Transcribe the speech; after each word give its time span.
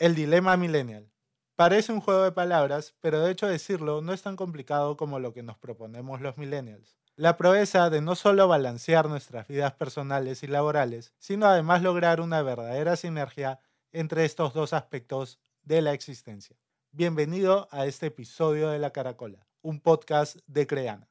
El 0.00 0.14
dilema 0.14 0.56
millennial. 0.56 1.12
Parece 1.56 1.92
un 1.92 2.00
juego 2.00 2.22
de 2.22 2.32
palabras, 2.32 2.94
pero 3.02 3.20
de 3.20 3.30
hecho 3.30 3.46
decirlo 3.46 4.00
no 4.00 4.14
es 4.14 4.22
tan 4.22 4.34
complicado 4.34 4.96
como 4.96 5.18
lo 5.18 5.34
que 5.34 5.42
nos 5.42 5.58
proponemos 5.58 6.22
los 6.22 6.38
millennials. 6.38 6.98
La 7.16 7.36
proeza 7.36 7.90
de 7.90 8.00
no 8.00 8.14
solo 8.14 8.48
balancear 8.48 9.10
nuestras 9.10 9.46
vidas 9.46 9.74
personales 9.74 10.42
y 10.42 10.46
laborales, 10.46 11.12
sino 11.18 11.44
además 11.44 11.82
lograr 11.82 12.22
una 12.22 12.40
verdadera 12.40 12.96
sinergia 12.96 13.60
entre 13.92 14.24
estos 14.24 14.54
dos 14.54 14.72
aspectos 14.72 15.38
de 15.64 15.82
la 15.82 15.92
existencia. 15.92 16.56
Bienvenido 16.92 17.68
a 17.70 17.84
este 17.84 18.06
episodio 18.06 18.70
de 18.70 18.78
La 18.78 18.94
Caracola, 18.94 19.46
un 19.60 19.80
podcast 19.80 20.38
de 20.46 20.66
Creana. 20.66 21.10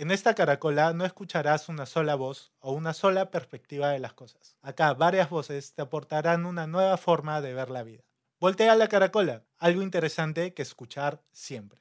En 0.00 0.10
esta 0.10 0.34
caracola 0.34 0.94
no 0.94 1.04
escucharás 1.04 1.68
una 1.68 1.84
sola 1.84 2.14
voz 2.14 2.54
o 2.60 2.72
una 2.72 2.94
sola 2.94 3.30
perspectiva 3.30 3.90
de 3.90 3.98
las 3.98 4.14
cosas. 4.14 4.56
Acá 4.62 4.94
varias 4.94 5.28
voces 5.28 5.74
te 5.74 5.82
aportarán 5.82 6.46
una 6.46 6.66
nueva 6.66 6.96
forma 6.96 7.42
de 7.42 7.52
ver 7.52 7.68
la 7.68 7.82
vida. 7.82 8.02
Voltea 8.40 8.74
la 8.76 8.88
caracola, 8.88 9.44
algo 9.58 9.82
interesante 9.82 10.54
que 10.54 10.62
escuchar 10.62 11.22
siempre. 11.32 11.80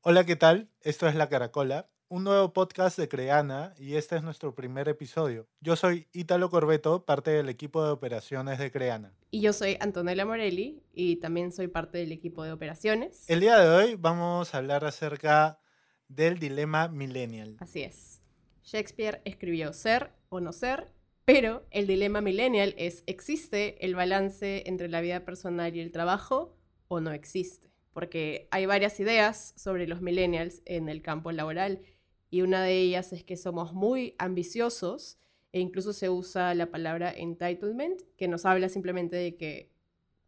Hola, 0.00 0.24
¿qué 0.24 0.34
tal? 0.34 0.68
Esto 0.80 1.06
es 1.06 1.14
La 1.14 1.28
Caracola, 1.28 1.88
un 2.08 2.24
nuevo 2.24 2.52
podcast 2.52 2.98
de 2.98 3.08
Creana 3.08 3.72
y 3.78 3.94
este 3.94 4.16
es 4.16 4.24
nuestro 4.24 4.52
primer 4.56 4.88
episodio. 4.88 5.46
Yo 5.60 5.76
soy 5.76 6.08
Ítalo 6.12 6.50
Corbeto, 6.50 7.04
parte 7.04 7.30
del 7.30 7.48
equipo 7.48 7.84
de 7.84 7.92
operaciones 7.92 8.58
de 8.58 8.72
Creana. 8.72 9.14
Y 9.30 9.42
yo 9.42 9.52
soy 9.52 9.76
Antonella 9.78 10.26
Morelli 10.26 10.82
y 10.92 11.16
también 11.16 11.52
soy 11.52 11.68
parte 11.68 11.98
del 11.98 12.10
equipo 12.10 12.42
de 12.42 12.50
operaciones. 12.50 13.22
El 13.30 13.38
día 13.38 13.56
de 13.58 13.68
hoy 13.68 13.94
vamos 13.94 14.52
a 14.56 14.58
hablar 14.58 14.84
acerca 14.84 15.60
del 16.08 16.38
dilema 16.38 16.88
millennial. 16.88 17.56
Así 17.60 17.82
es. 17.82 18.22
Shakespeare 18.62 19.20
escribió 19.24 19.72
ser 19.72 20.12
o 20.28 20.40
no 20.40 20.52
ser, 20.52 20.88
pero 21.24 21.66
el 21.70 21.86
dilema 21.86 22.20
millennial 22.20 22.74
es 22.76 23.04
¿existe 23.06 23.84
el 23.84 23.94
balance 23.94 24.64
entre 24.66 24.88
la 24.88 25.00
vida 25.00 25.24
personal 25.24 25.74
y 25.74 25.80
el 25.80 25.90
trabajo 25.90 26.56
o 26.88 27.00
no 27.00 27.12
existe? 27.12 27.70
Porque 27.92 28.48
hay 28.50 28.66
varias 28.66 28.98
ideas 29.00 29.54
sobre 29.56 29.86
los 29.86 30.00
millennials 30.00 30.62
en 30.64 30.88
el 30.88 31.02
campo 31.02 31.32
laboral 31.32 31.82
y 32.30 32.42
una 32.42 32.62
de 32.62 32.78
ellas 32.78 33.12
es 33.12 33.22
que 33.22 33.36
somos 33.36 33.72
muy 33.72 34.16
ambiciosos 34.18 35.18
e 35.52 35.60
incluso 35.60 35.92
se 35.92 36.10
usa 36.10 36.52
la 36.54 36.70
palabra 36.70 37.12
entitlement, 37.12 38.02
que 38.16 38.26
nos 38.26 38.44
habla 38.44 38.68
simplemente 38.68 39.14
de 39.14 39.36
que 39.36 39.70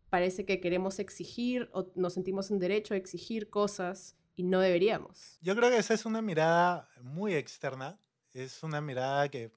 parece 0.09 0.45
que 0.45 0.61
queremos 0.61 1.01
exigir 1.01 1.69
o 1.73 1.91
nos 1.97 2.15
sentimos 2.15 2.51
en 2.53 2.61
derecho 2.61 2.95
a 2.95 2.97
exigir 2.97 3.51
cosas 3.51 4.17
y 4.37 4.45
no 4.45 4.61
deberíamos. 4.61 5.39
Yo 5.41 5.57
creo 5.57 5.71
que 5.71 5.79
esa 5.79 5.95
es 5.95 6.05
una 6.05 6.23
mirada 6.23 6.89
muy 7.01 7.35
externa, 7.35 7.99
es 8.33 8.63
una 8.63 8.83
mirada 8.83 9.29
que, 9.31 9.51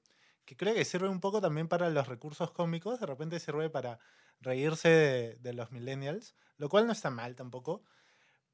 que 0.46 0.56
creo 0.56 0.74
que 0.74 0.84
sirve 0.84 1.08
un 1.08 1.20
poco 1.20 1.40
también 1.40 1.68
para 1.68 1.90
los 1.90 2.08
recursos 2.08 2.50
cómicos, 2.50 2.98
de 2.98 3.06
repente 3.06 3.38
sirve 3.38 3.68
para 3.68 4.00
reírse 4.40 5.38
de, 5.38 5.52
los 5.52 5.70
millennials, 5.70 6.34
lo 6.56 6.70
cual 6.70 6.86
no 6.86 6.92
está 6.92 7.10
mal 7.10 7.36
tampoco, 7.36 7.84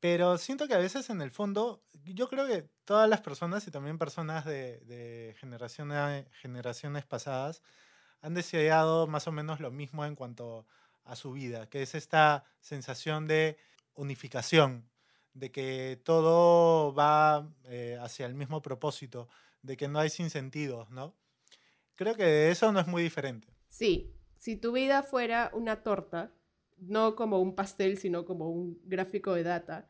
pero 0.01 0.37
siento 0.37 0.67
que 0.67 0.75
a 0.75 0.79
veces 0.79 1.09
en 1.11 1.23
el 1.23 1.31
fondo, 1.31 1.85
yo 2.05 2.29
creo 2.29 2.47
que 2.47 2.69
todas 2.85 3.09
las 3.09 3.21
personas 3.21 3.67
y 3.69 3.71
también 3.71 3.97
personas 3.97 4.45
de, 4.45 4.81
de 4.81 5.37
generaciones, 5.39 6.27
generaciones 6.33 7.05
pasadas 7.07 7.63
han 8.21 8.35
deseado 8.35 9.07
más 9.07 9.29
o 9.29 9.33
menos 9.33 9.61
lo 9.61 9.71
mismo 9.71 10.05
en 10.05 10.17
cuanto 10.17 10.67
a 11.05 11.15
su 11.15 11.33
vida, 11.33 11.69
que 11.69 11.83
es 11.83 11.95
esta 11.95 12.45
sensación 12.61 13.29
de 13.29 13.59
unificación, 13.95 14.91
de 15.37 15.53
que 15.53 16.01
todo 16.03 16.95
va 16.95 17.55
eh, 17.65 17.99
hacia 18.01 18.27
el 18.27 18.35
mismo 18.35 18.63
propósito, 18.63 19.29
de 19.63 19.77
que 19.77 19.87
no 19.87 19.99
hay 19.99 20.09
sinsentidos, 20.09 20.91
¿no? 20.91 21.15
Creo 21.95 22.15
que 22.15 22.51
eso 22.51 22.73
no 22.73 22.81
es 22.81 22.87
muy 22.87 23.03
diferente. 23.03 23.49
Sí, 23.69 24.15
si 24.37 24.57
tu 24.57 24.73
vida 24.73 25.03
fuera 25.03 25.51
una 25.53 25.83
torta, 25.83 26.33
no 26.79 27.17
como 27.17 27.41
un 27.41 27.55
pastel, 27.55 27.99
sino 27.99 28.25
como 28.25 28.51
un 28.51 28.81
gráfico 28.85 29.35
de 29.35 29.43
data, 29.43 29.89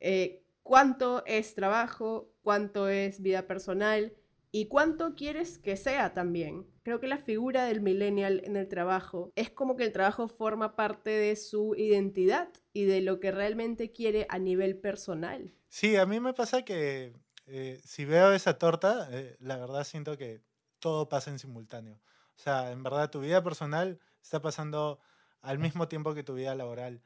eh, 0.00 0.44
¿cuánto 0.62 1.24
es 1.26 1.54
trabajo? 1.54 2.34
¿Cuánto 2.42 2.88
es 2.88 3.20
vida 3.20 3.46
personal? 3.46 4.14
¿Y 4.50 4.66
cuánto 4.66 5.14
quieres 5.14 5.58
que 5.58 5.76
sea 5.76 6.12
también? 6.12 6.66
Creo 6.84 7.00
que 7.00 7.06
la 7.06 7.16
figura 7.16 7.64
del 7.64 7.80
millennial 7.80 8.42
en 8.44 8.56
el 8.56 8.68
trabajo 8.68 9.32
es 9.36 9.48
como 9.48 9.74
que 9.74 9.84
el 9.84 9.92
trabajo 9.92 10.28
forma 10.28 10.76
parte 10.76 11.08
de 11.08 11.34
su 11.34 11.74
identidad 11.74 12.50
y 12.74 12.84
de 12.84 13.00
lo 13.00 13.20
que 13.20 13.30
realmente 13.30 13.90
quiere 13.90 14.26
a 14.28 14.38
nivel 14.38 14.76
personal. 14.78 15.54
Sí, 15.68 15.96
a 15.96 16.04
mí 16.04 16.20
me 16.20 16.34
pasa 16.34 16.62
que 16.62 17.14
eh, 17.46 17.80
si 17.86 18.04
veo 18.04 18.34
esa 18.34 18.58
torta, 18.58 19.08
eh, 19.12 19.34
la 19.40 19.56
verdad 19.56 19.84
siento 19.84 20.18
que 20.18 20.42
todo 20.78 21.08
pasa 21.08 21.30
en 21.30 21.38
simultáneo. 21.38 22.02
O 22.36 22.42
sea, 22.42 22.70
en 22.70 22.82
verdad 22.82 23.08
tu 23.08 23.20
vida 23.20 23.42
personal 23.42 23.98
está 24.22 24.42
pasando 24.42 25.00
al 25.40 25.58
mismo 25.58 25.88
tiempo 25.88 26.12
que 26.12 26.22
tu 26.22 26.34
vida 26.34 26.54
laboral. 26.54 27.00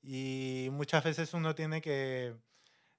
Y 0.00 0.68
muchas 0.70 1.02
veces 1.02 1.34
uno 1.34 1.56
tiene 1.56 1.80
que 1.80 2.36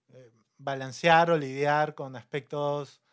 eh, 0.10 0.32
balancear 0.58 1.32
o 1.32 1.38
lidiar 1.38 1.96
con 1.96 2.18
aspectos 2.18 3.05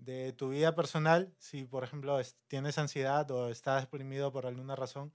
de 0.00 0.32
tu 0.32 0.48
vida 0.50 0.74
personal, 0.74 1.32
si 1.38 1.64
por 1.64 1.84
ejemplo 1.84 2.18
tienes 2.48 2.78
ansiedad 2.78 3.30
o 3.30 3.50
estás 3.50 3.82
deprimido 3.82 4.32
por 4.32 4.46
alguna 4.46 4.74
razón, 4.74 5.12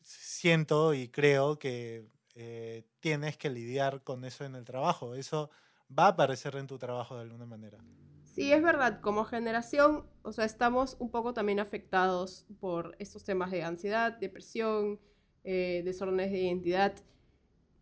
siento 0.00 0.94
y 0.94 1.08
creo 1.08 1.58
que 1.58 2.08
eh, 2.34 2.84
tienes 3.00 3.36
que 3.36 3.50
lidiar 3.50 4.02
con 4.02 4.24
eso 4.24 4.44
en 4.44 4.54
el 4.54 4.64
trabajo. 4.64 5.14
Eso 5.14 5.50
va 5.96 6.06
a 6.06 6.08
aparecer 6.08 6.56
en 6.56 6.66
tu 6.66 6.78
trabajo 6.78 7.16
de 7.16 7.22
alguna 7.22 7.46
manera. 7.46 7.78
Sí, 8.24 8.52
es 8.52 8.62
verdad, 8.62 9.00
como 9.00 9.24
generación, 9.24 10.06
o 10.22 10.32
sea, 10.32 10.44
estamos 10.44 10.96
un 10.98 11.10
poco 11.10 11.34
también 11.34 11.60
afectados 11.60 12.46
por 12.58 12.96
estos 12.98 13.22
temas 13.22 13.52
de 13.52 13.62
ansiedad, 13.62 14.12
depresión, 14.18 14.98
eh, 15.44 15.82
desórdenes 15.84 16.32
de 16.32 16.38
identidad. 16.38 16.94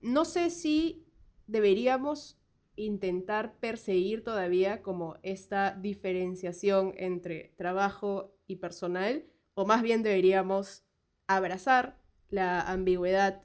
No 0.03 0.27
sé 0.27 0.51
si 0.51 1.07
deberíamos 1.47 2.42
intentar 2.77 3.59
perseguir 3.59 4.25
todavía 4.25 4.83
como 4.83 5.17
esta 5.23 5.73
diferenciación 5.73 6.95
entre 6.97 7.53
trabajo 7.57 8.35
y 8.47 8.57
personal, 8.57 9.25
o 9.55 9.67
más 9.67 9.83
bien 9.83 10.03
deberíamos 10.03 10.85
abrazar 11.27 11.99
la 12.29 12.61
ambigüedad 12.61 13.43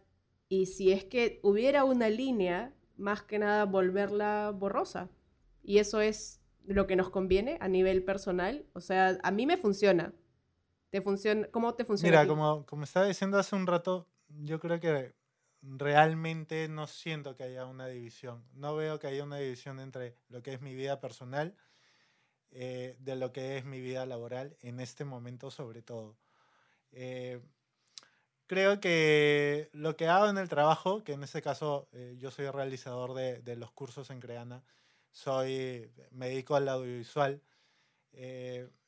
y 0.49 0.67
si 0.67 0.91
es 0.91 1.03
que 1.03 1.39
hubiera 1.43 1.83
una 1.83 2.09
línea, 2.09 2.73
más 2.95 3.21
que 3.21 3.39
nada 3.39 3.65
volverla 3.65 4.51
borrosa. 4.51 5.09
Y 5.61 5.79
eso 5.79 5.99
es 5.99 6.41
lo 6.65 6.87
que 6.87 6.95
nos 6.95 7.09
conviene 7.09 7.57
a 7.59 7.67
nivel 7.67 8.03
personal. 8.03 8.65
O 8.73 8.79
sea, 8.79 9.17
a 9.21 9.31
mí 9.31 9.45
me 9.45 9.57
funciona. 9.57 10.13
¿Te 10.89 11.01
funciona? 11.01 11.47
¿Cómo 11.51 11.75
te 11.75 11.83
funciona? 11.83 12.21
Mira, 12.21 12.27
como, 12.27 12.65
como 12.65 12.83
estaba 12.83 13.07
diciendo 13.07 13.37
hace 13.37 13.55
un 13.55 13.67
rato, 13.67 14.07
yo 14.29 14.59
creo 14.59 14.79
que 14.79 15.13
realmente 15.61 16.67
no 16.67 16.87
siento 16.87 17.35
que 17.35 17.43
haya 17.43 17.65
una 17.65 17.87
división. 17.87 18.43
No 18.53 18.75
veo 18.75 18.99
que 18.99 19.07
haya 19.07 19.23
una 19.23 19.37
división 19.37 19.79
entre 19.79 20.15
lo 20.29 20.41
que 20.41 20.53
es 20.53 20.61
mi 20.61 20.75
vida 20.75 20.99
personal 20.99 21.55
eh, 22.51 22.95
de 22.99 23.15
lo 23.15 23.31
que 23.33 23.57
es 23.57 23.65
mi 23.65 23.81
vida 23.81 24.05
laboral 24.05 24.57
en 24.61 24.79
este 24.79 25.05
momento 25.05 25.51
sobre 25.51 25.81
todo. 25.81 26.17
Eh, 26.91 27.41
creo 28.47 28.79
que 28.79 29.69
lo 29.73 29.95
que 29.95 30.07
hago 30.07 30.27
en 30.29 30.37
el 30.37 30.49
trabajo, 30.49 31.03
que 31.03 31.13
en 31.13 31.23
este 31.23 31.41
caso 31.41 31.89
eh, 31.91 32.15
yo 32.19 32.31
soy 32.31 32.49
realizador 32.49 33.13
de, 33.13 33.55
los 33.55 33.71
cursos 33.71 34.09
en 34.09 34.19
Creana, 34.19 34.63
soy, 35.11 35.91
me 36.11 36.29
dedico 36.29 36.55
al 36.55 36.69
audiovisual, 36.69 37.41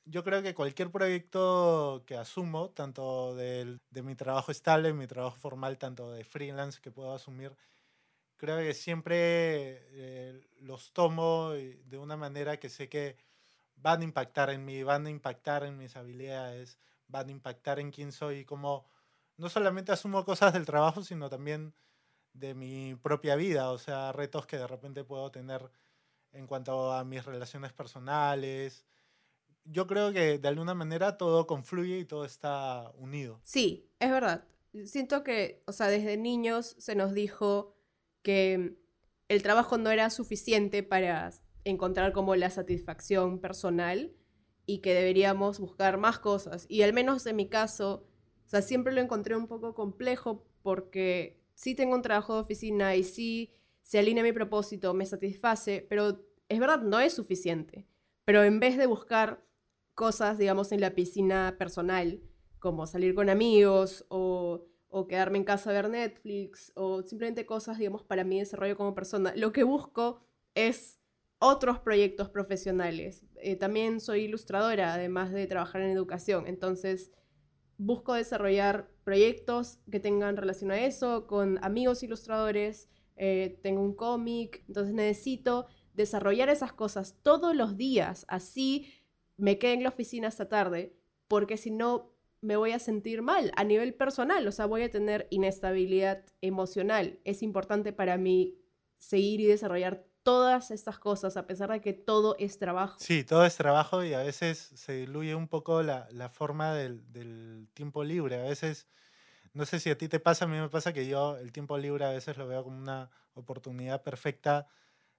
yo 0.10 0.24
creo 0.24 0.42
que 0.42 0.56
cualquier 0.56 0.92
proyecto 0.92 2.04
que 2.08 2.16
asumo, 2.18 2.72
tanto 2.72 3.36
de, 3.36 3.80
de 3.90 4.04
mi 4.04 4.16
trabajo 4.16 4.52
estable, 4.52 4.94
mi 4.94 5.08
trabajo 5.08 5.38
formal, 5.38 5.78
tanto 5.78 6.12
de 6.12 6.24
freelance 6.24 6.80
que 6.82 6.92
puedo 6.92 7.14
asumir, 7.14 7.56
creo 8.38 8.58
que 8.58 8.74
siempre 8.74 9.18
eh, 9.92 10.48
los 10.62 10.94
tomo 10.94 11.52
de 11.52 11.98
una 11.98 12.18
manera 12.18 12.58
que 12.58 12.70
sé 12.70 12.90
que 12.90 13.18
van 13.76 14.02
a 14.02 14.04
impactar 14.06 14.50
en 14.50 14.66
mí, 14.66 14.84
van 14.84 15.06
a 15.08 15.10
impactar 15.10 15.64
en 15.64 15.78
mis 15.78 15.96
habilidades, 15.96 16.80
van 17.08 17.30
a 17.30 17.32
impactar 17.32 17.80
en 17.80 17.92
quién 17.92 18.12
soy 18.12 18.40
y 18.40 18.46
cómo 18.46 18.88
no 19.38 19.50
solamente 19.50 19.92
asumo 19.92 20.26
cosas 20.26 20.54
del 20.54 20.66
trabajo, 20.66 21.04
sino 21.04 21.30
también 21.30 21.74
de 22.34 22.56
mi 22.56 22.96
propia 22.96 23.36
vida, 23.36 23.72
o 23.72 23.78
sea, 23.78 24.12
retos 24.12 24.46
que 24.48 24.58
de 24.58 24.68
repente 24.68 25.04
puedo 25.04 25.32
tener 25.32 25.72
en 26.32 26.48
cuanto 26.48 26.94
a 26.94 27.04
mis 27.04 27.26
relaciones 27.26 27.74
personales, 27.74 28.86
yo 29.72 29.88
creo 29.88 30.12
que 30.12 30.38
de 30.38 30.48
alguna 30.48 30.74
manera 30.74 31.18
todo 31.18 31.48
confluye 31.48 32.00
y 32.00 32.06
todo 32.06 32.26
está 32.26 32.92
unido. 32.98 33.40
Sí, 33.44 33.90
es 34.00 34.10
verdad. 34.10 34.46
Siento 34.86 35.24
que, 35.24 35.64
o 35.66 35.72
sea, 35.72 35.88
desde 35.88 36.18
niños 36.18 36.76
se 36.78 36.96
nos 36.96 37.14
dijo 37.14 37.76
que 38.22 38.78
el 39.28 39.44
trabajo 39.44 39.78
no 39.78 39.90
era 39.92 40.10
suficiente 40.10 40.84
para 40.84 41.32
encontrar 41.64 42.14
como 42.14 42.36
la 42.36 42.50
satisfacción 42.50 43.40
personal 43.40 44.14
y 44.66 44.80
que 44.80 44.94
deberíamos 44.94 45.60
buscar 45.60 45.98
más 45.98 46.20
cosas. 46.20 46.66
Y 46.70 46.82
al 46.82 46.94
menos 46.94 47.26
en 47.26 47.36
mi 47.36 47.48
caso, 47.48 48.08
o 48.46 48.50
sea, 48.50 48.62
siempre 48.62 48.94
lo 48.94 49.02
encontré 49.02 49.36
un 49.36 49.48
poco 49.48 49.74
complejo 49.74 50.46
porque 50.62 51.42
sí 51.56 51.76
tengo 51.76 51.96
un 51.96 52.02
trabajo 52.02 52.36
de 52.36 52.42
oficina 52.42 52.96
y 52.96 53.04
sí 53.04 53.54
se 53.82 54.00
alinea 54.00 54.24
mi 54.24 54.32
propósito, 54.34 54.94
me 54.94 55.06
satisface, 55.06 55.86
pero 55.90 56.24
es 56.48 56.60
verdad, 56.60 56.82
no 56.82 57.00
es 57.00 57.14
suficiente. 57.14 57.88
Pero 58.26 58.44
en 58.44 58.60
vez 58.60 58.78
de 58.78 58.86
buscar 58.86 59.44
cosas, 60.00 60.38
digamos, 60.38 60.72
en 60.72 60.80
la 60.80 60.96
piscina 60.96 61.58
personal, 61.60 62.22
como 62.60 62.88
salir 62.88 63.14
con 63.14 63.30
amigos 63.30 64.06
o, 64.08 64.66
quedarme 65.10 65.40
en 65.40 65.44
casa 65.44 65.72
a 65.72 65.74
ver 65.74 65.90
Netflix 65.90 66.72
o 66.74 67.04
simplemente 67.04 67.46
cosas, 67.46 67.78
digamos, 67.78 68.04
para 68.04 68.24
mi 68.24 68.40
desarrollo 68.40 68.78
como 68.78 68.96
persona. 68.96 69.34
Lo 69.36 69.52
que 69.52 69.64
busco 69.66 70.22
es 70.56 71.02
otros 71.38 71.80
proyectos 71.80 72.30
profesionales. 72.30 73.26
Eh, 73.42 73.58
también 73.58 74.00
soy 74.00 74.22
ilustradora, 74.22 74.94
además 74.94 75.34
de 75.34 75.46
trabajar 75.48 75.82
en 75.82 75.92
educación. 75.92 76.48
Entonces, 76.48 77.12
busco 77.78 78.14
desarrollar 78.14 78.90
proyectos 79.04 79.80
que 79.92 80.00
tengan 80.00 80.38
relación 80.38 80.72
a 80.72 80.80
eso, 80.80 81.28
con 81.28 81.62
amigos 81.62 82.04
ilustradores. 82.04 82.88
Eh, 83.18 83.60
tengo 83.62 83.82
un 83.82 83.96
cómic, 83.96 84.64
entonces 84.70 84.94
necesito 84.94 85.68
desarrollar 85.94 86.48
esas 86.48 86.72
cosas 86.72 87.18
todos 87.22 87.54
los 87.54 87.76
días. 87.76 88.26
Así 88.30 88.94
me 89.40 89.58
quede 89.58 89.74
en 89.74 89.84
la 89.84 89.90
oficina 89.90 90.28
hasta 90.28 90.50
tarde, 90.50 90.96
porque 91.28 91.58
si 91.58 91.72
no 91.72 92.14
me 92.42 92.56
voy 92.56 92.72
a 92.72 92.80
sentir 92.80 93.22
mal 93.22 93.52
a 93.56 93.64
nivel 93.64 93.94
personal, 93.94 94.48
o 94.48 94.52
sea, 94.52 94.66
voy 94.66 94.84
a 94.84 94.92
tener 94.92 95.28
inestabilidad 95.30 96.24
emocional. 96.42 97.20
Es 97.26 97.44
importante 97.44 97.92
para 97.92 98.18
mí 98.18 98.58
seguir 98.98 99.42
y 99.42 99.46
desarrollar 99.46 100.06
todas 100.24 100.72
estas 100.72 101.00
cosas, 101.00 101.38
a 101.38 101.48
pesar 101.48 101.72
de 101.72 101.82
que 101.82 101.94
todo 101.94 102.36
es 102.40 102.58
trabajo. 102.58 102.98
Sí, 103.00 103.24
todo 103.24 103.46
es 103.46 103.56
trabajo 103.56 104.04
y 104.04 104.14
a 104.14 104.20
veces 104.20 104.58
se 104.58 104.94
diluye 104.94 105.36
un 105.36 105.48
poco 105.48 105.82
la, 105.82 106.08
la 106.12 106.30
forma 106.30 106.74
del, 106.74 107.12
del, 107.12 107.68
tiempo 107.74 108.04
libre. 108.04 108.36
A 108.36 108.44
veces, 108.44 108.88
no 109.54 109.66
sé 109.66 109.80
si 109.80 109.90
a 109.90 109.98
ti 109.98 110.08
te 110.08 110.20
pasa, 110.20 110.46
a 110.46 110.48
mí 110.48 110.58
me 110.58 110.70
pasa 110.70 110.94
que 110.94 111.08
yo 111.08 111.38
el 111.38 111.52
tiempo 111.52 111.78
libre 111.78 112.06
a 112.06 112.12
veces 112.12 112.38
lo 112.38 112.48
veo 112.48 112.64
como 112.64 112.78
una 112.78 113.10
oportunidad 113.34 114.04
perfecta 114.04 114.68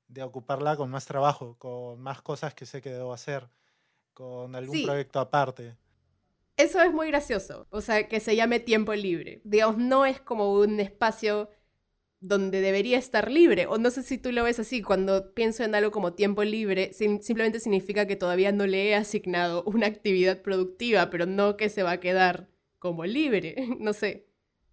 de 0.09 0.23
ocuparla 0.23 0.77
con 0.77 0.91
más 0.91 1.07
trabajo, 1.07 1.57
con 1.59 2.01
más 2.01 2.23
cosas 2.23 2.55
que 2.55 2.67
sé 2.67 2.83
que 2.83 2.91
debo 2.91 3.13
hacer, 3.13 3.49
con 4.21 4.55
algún 4.55 4.77
sí. 4.77 4.85
proyecto 4.85 5.19
aparte. 5.19 5.77
Eso 6.59 6.83
es 6.83 6.93
muy 6.93 7.09
gracioso, 7.09 7.67
o 7.71 7.81
sea, 7.81 8.07
que 8.07 8.21
se 8.21 8.37
llame 8.37 8.61
tiempo 8.61 8.95
libre. 8.95 9.41
Digamos, 9.45 9.79
no 9.79 10.05
es 10.05 10.21
como 10.21 10.53
un 10.53 10.79
espacio 10.79 11.49
donde 12.21 12.61
debería 12.61 12.99
estar 12.99 13.31
libre. 13.31 13.67
O 13.67 13.79
no 13.79 13.91
sé 13.91 14.03
si 14.03 14.19
tú 14.19 14.31
lo 14.31 14.45
ves 14.45 14.59
así, 14.59 14.83
cuando 14.83 15.33
pienso 15.33 15.65
en 15.65 15.75
algo 15.75 15.91
como 15.91 16.13
tiempo 16.13 16.45
libre, 16.45 16.93
sim 16.93 17.23
simplemente 17.23 17.61
significa 17.61 18.07
que 18.07 18.15
todavía 18.15 18.53
no 18.53 18.67
le 18.67 18.91
he 18.91 18.95
asignado 18.95 19.63
una 19.67 19.87
actividad 19.87 20.43
productiva, 20.43 21.09
pero 21.09 21.25
no 21.25 21.57
que 21.57 21.71
se 21.71 21.83
va 21.83 21.93
a 21.93 22.01
quedar 22.01 22.51
como 22.79 23.07
libre. 23.07 23.57
no 23.79 23.95
sé. 23.95 24.27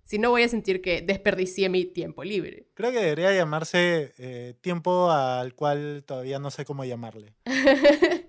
Si 0.04 0.20
no 0.20 0.30
voy 0.30 0.44
a 0.44 0.50
sentir 0.50 0.82
que 0.82 1.02
desperdicié 1.02 1.70
mi 1.70 1.86
tiempo 1.86 2.26
libre. 2.26 2.68
Creo 2.74 2.92
que 2.92 3.00
debería 3.00 3.34
llamarse 3.34 4.14
eh, 4.18 4.56
tiempo 4.60 5.10
al 5.12 5.54
cual 5.54 6.04
todavía 6.06 6.40
no 6.40 6.52
sé 6.52 6.66
cómo 6.66 6.84
llamarle. 6.84 7.34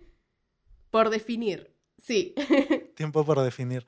por 0.90 1.10
definir, 1.10 1.74
sí. 1.98 2.34
tiempo 2.94 3.24
por 3.24 3.40
definir. 3.40 3.86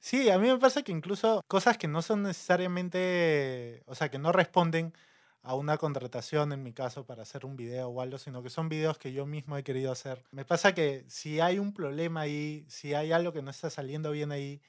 Sí, 0.00 0.30
a 0.30 0.38
mí 0.38 0.48
me 0.48 0.58
pasa 0.58 0.82
que 0.82 0.92
incluso 0.92 1.42
cosas 1.48 1.78
que 1.78 1.88
no 1.88 2.02
son 2.02 2.22
necesariamente, 2.24 3.82
o 3.86 3.94
sea, 3.94 4.10
que 4.10 4.18
no 4.18 4.32
responden 4.32 4.94
a 5.42 5.54
una 5.54 5.78
contratación 5.78 6.52
en 6.52 6.62
mi 6.62 6.72
caso 6.72 7.06
para 7.06 7.22
hacer 7.22 7.46
un 7.46 7.56
video 7.56 7.88
o 7.88 8.00
algo, 8.00 8.18
sino 8.18 8.42
que 8.42 8.50
son 8.50 8.68
videos 8.68 8.98
que 8.98 9.12
yo 9.12 9.26
mismo 9.26 9.56
he 9.58 9.64
querido 9.64 9.92
hacer. 9.92 10.24
Me 10.32 10.44
pasa 10.44 10.74
que 10.74 11.04
si 11.08 11.40
hay 11.40 11.58
un 11.58 11.74
problema 11.74 12.22
ahí, 12.22 12.66
si 12.68 12.94
hay 12.94 13.12
algo 13.12 13.32
que 13.32 13.42
no 13.42 13.50
está 13.50 13.70
saliendo 13.70 14.10
bien 14.12 14.32
ahí, 14.32 14.62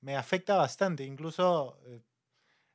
me 0.00 0.16
afecta 0.16 0.56
bastante. 0.56 1.04
Incluso 1.04 1.78
eh, 1.86 2.00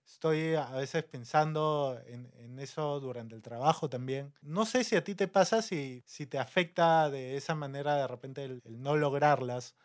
estoy 0.05 0.55
a 0.55 0.71
veces 0.71 1.03
pensando 1.03 1.99
en, 2.07 2.31
en, 2.37 2.59
eso 2.59 2.99
durante 2.99 3.35
el 3.35 3.41
trabajo 3.41 3.89
también. 3.89 4.33
No 4.41 4.65
sé 4.65 4.83
si 4.83 4.95
a 4.95 5.03
ti 5.03 5.15
te 5.15 5.27
pasa, 5.27 5.61
si, 5.61 6.03
si 6.05 6.25
te 6.25 6.37
afecta 6.37 7.09
de 7.09 7.35
esa 7.37 7.55
manera 7.55 7.95
de 7.95 8.07
repente 8.07 8.43
el, 8.43 8.61
el 8.65 8.81
no 8.81 8.95
lograrlas 8.95 9.75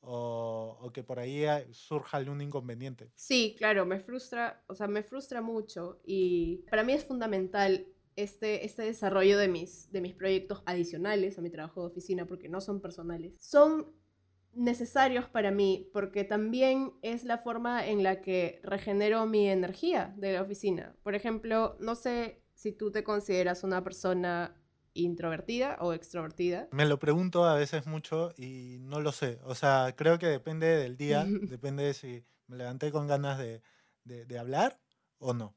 o, 0.00 0.78
o, 0.80 0.92
que 0.92 1.02
por 1.02 1.18
ahí 1.18 1.44
surja 1.72 2.16
algún 2.16 2.40
inconveniente. 2.40 3.10
Sí, 3.14 3.54
claro, 3.58 3.84
me 3.84 4.00
frustra, 4.00 4.62
o 4.68 4.74
sea, 4.74 4.86
me 4.86 5.02
frustra 5.02 5.42
mucho 5.42 6.00
y 6.04 6.64
para 6.70 6.84
mí 6.84 6.92
es 6.92 7.04
fundamental 7.04 7.86
este, 8.18 8.64
este 8.64 8.82
desarrollo 8.82 9.38
de 9.38 9.48
mis, 9.48 9.92
de 9.92 10.00
mis 10.00 10.14
proyectos 10.14 10.62
adicionales 10.66 11.38
a 11.38 11.40
mi 11.40 11.50
trabajo 11.50 11.82
de 11.82 11.86
oficina, 11.86 12.26
porque 12.26 12.48
no 12.48 12.60
son 12.60 12.80
personales. 12.80 13.34
Son 13.38 13.92
necesarios 14.58 15.26
para 15.28 15.50
mí 15.50 15.88
porque 15.92 16.24
también 16.24 16.92
es 17.02 17.24
la 17.24 17.38
forma 17.38 17.86
en 17.86 18.02
la 18.02 18.20
que 18.20 18.60
regenero 18.62 19.24
mi 19.26 19.48
energía 19.48 20.14
de 20.16 20.32
la 20.32 20.42
oficina. 20.42 20.94
Por 21.02 21.14
ejemplo, 21.14 21.76
no 21.80 21.94
sé 21.94 22.42
si 22.54 22.72
tú 22.72 22.90
te 22.90 23.04
consideras 23.04 23.62
una 23.62 23.84
persona 23.84 24.56
introvertida 24.94 25.76
o 25.80 25.92
extrovertida? 25.92 26.68
Me 26.72 26.86
lo 26.86 26.98
pregunto 26.98 27.44
a 27.44 27.54
veces 27.54 27.86
mucho 27.86 28.32
y 28.36 28.78
no 28.80 29.00
lo 29.00 29.12
sé. 29.12 29.38
O 29.44 29.54
sea, 29.54 29.94
creo 29.96 30.18
que 30.18 30.26
depende 30.26 30.66
del 30.66 30.96
día, 30.96 31.24
depende 31.42 31.84
de 31.84 31.94
si 31.94 32.24
me 32.46 32.56
levanté 32.56 32.90
con 32.90 33.06
ganas 33.06 33.38
de, 33.38 33.62
de, 34.04 34.24
de, 34.24 34.38
hablar 34.38 34.80
o 35.18 35.34
no. 35.34 35.56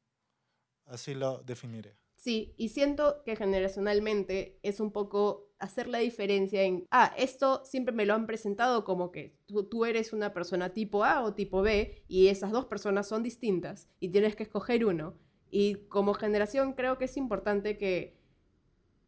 Así 0.86 1.14
lo 1.14 1.42
definiré. 1.44 1.98
Sí, 2.16 2.54
y 2.58 2.70
siento 2.70 3.24
que 3.24 3.36
generacionalmente 3.36 4.60
es 4.62 4.80
un 4.80 4.92
poco 4.92 5.51
hacer 5.62 5.88
la 5.88 6.00
diferencia 6.00 6.64
en, 6.64 6.88
ah, 6.92 7.14
esto 7.18 7.62
siempre 7.64 7.94
me 7.94 8.06
lo 8.06 8.14
han 8.14 8.26
presentado 8.26 8.84
como 8.84 9.12
que 9.12 9.38
tú, 9.46 9.64
tú 9.64 9.86
eres 9.86 10.12
una 10.12 10.34
persona 10.34 10.70
tipo 10.70 11.04
A 11.04 11.24
o 11.24 11.34
tipo 11.34 11.62
B 11.62 12.04
y 12.08 12.28
esas 12.28 12.52
dos 12.52 12.66
personas 12.66 13.08
son 13.08 13.24
distintas 13.24 13.88
y 14.00 14.10
tienes 14.10 14.36
que 14.36 14.44
escoger 14.44 14.86
uno. 14.86 15.16
Y 15.50 15.76
como 15.90 16.14
generación 16.14 16.74
creo 16.74 16.98
que 16.98 17.06
es 17.06 17.16
importante 17.18 17.78
que 17.78 18.18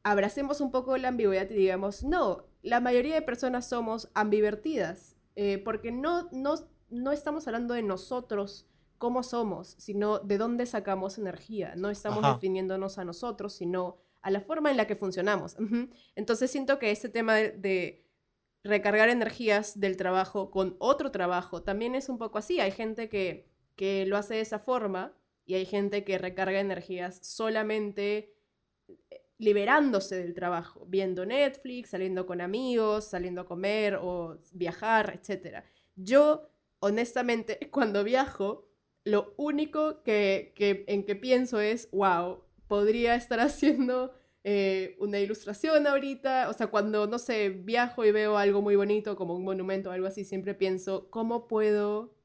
abracemos 0.03 0.61
un 0.61 0.71
poco 0.71 0.97
la 0.97 1.07
ambigüedad 1.07 1.49
y 1.49 1.55
digamos, 1.55 2.03
no, 2.03 2.45
la 2.61 2.79
mayoría 2.79 3.15
de 3.15 3.21
personas 3.21 3.67
somos 3.67 4.09
ambivertidas, 4.13 5.15
eh, 5.35 5.57
porque 5.57 5.91
no, 5.91 6.29
no, 6.31 6.55
no 6.89 7.11
estamos 7.11 7.47
hablando 7.47 7.73
de 7.73 7.83
nosotros 7.83 8.67
cómo 8.97 9.23
somos, 9.23 9.75
sino 9.79 10.19
de 10.19 10.37
dónde 10.37 10.65
sacamos 10.65 11.17
energía. 11.17 11.75
No 11.75 11.89
estamos 11.89 12.23
Ajá. 12.23 12.33
definiéndonos 12.35 12.97
a 12.97 13.05
nosotros, 13.05 13.53
sino 13.53 13.97
a 14.23 14.31
la 14.31 14.41
forma 14.41 14.71
en 14.71 14.77
la 14.77 14.87
que 14.87 14.95
funcionamos. 14.95 15.55
Entonces 16.15 16.49
siento 16.49 16.79
que 16.79 16.91
este 16.91 17.09
tema 17.09 17.35
de, 17.35 17.99
recargar 18.63 19.09
energías 19.09 19.77
del 19.77 19.97
trabajo 19.97 20.49
con 20.49 20.77
otro 20.79 21.11
trabajo 21.11 21.63
también 21.63 21.95
es 21.95 22.07
un 22.07 22.17
poco 22.17 22.37
así. 22.37 22.61
Hay 22.61 22.71
gente 22.71 23.09
que, 23.09 23.49
que 23.75 24.05
lo 24.05 24.15
hace 24.15 24.35
de 24.35 24.39
esa 24.39 24.57
forma 24.57 25.13
y 25.45 25.55
hay 25.55 25.65
gente 25.65 26.05
que 26.05 26.17
recarga 26.17 26.61
energías 26.61 27.19
solamente 27.21 28.33
liberándose 29.37 30.15
del 30.15 30.33
trabajo, 30.33 30.85
viendo 30.87 31.25
Netflix, 31.25 31.89
saliendo 31.89 32.25
con 32.25 32.39
amigos, 32.39 33.09
saliendo 33.09 33.41
a 33.41 33.45
comer 33.45 33.99
o 34.01 34.39
viajar, 34.53 35.19
etc. 35.21 35.65
Yo, 35.95 36.49
honestamente, 36.79 37.59
cuando 37.71 38.05
viajo, 38.05 38.69
lo 39.03 39.33
único 39.35 40.01
que, 40.03 40.53
que 40.55 40.85
en 40.87 41.03
que 41.03 41.17
pienso 41.17 41.59
es, 41.59 41.91
wow, 41.91 42.42
podría 42.67 43.15
estar 43.15 43.39
haciendo 43.41 44.13
eh, 44.43 44.95
una 44.99 45.19
ilustración 45.19 45.87
ahorita, 45.87 46.49
o 46.49 46.53
sea, 46.53 46.67
cuando, 46.67 47.07
no 47.07 47.17
sé, 47.19 47.49
viajo 47.49 48.03
y 48.03 48.11
veo 48.11 48.37
algo 48.37 48.61
muy 48.61 48.75
bonito, 48.75 49.15
como 49.15 49.35
un 49.35 49.43
monumento 49.43 49.89
o 49.89 49.93
algo 49.93 50.07
así, 50.07 50.25
siempre 50.25 50.53
pienso, 50.53 51.09
¿cómo 51.09 51.47
puedo 51.47 52.15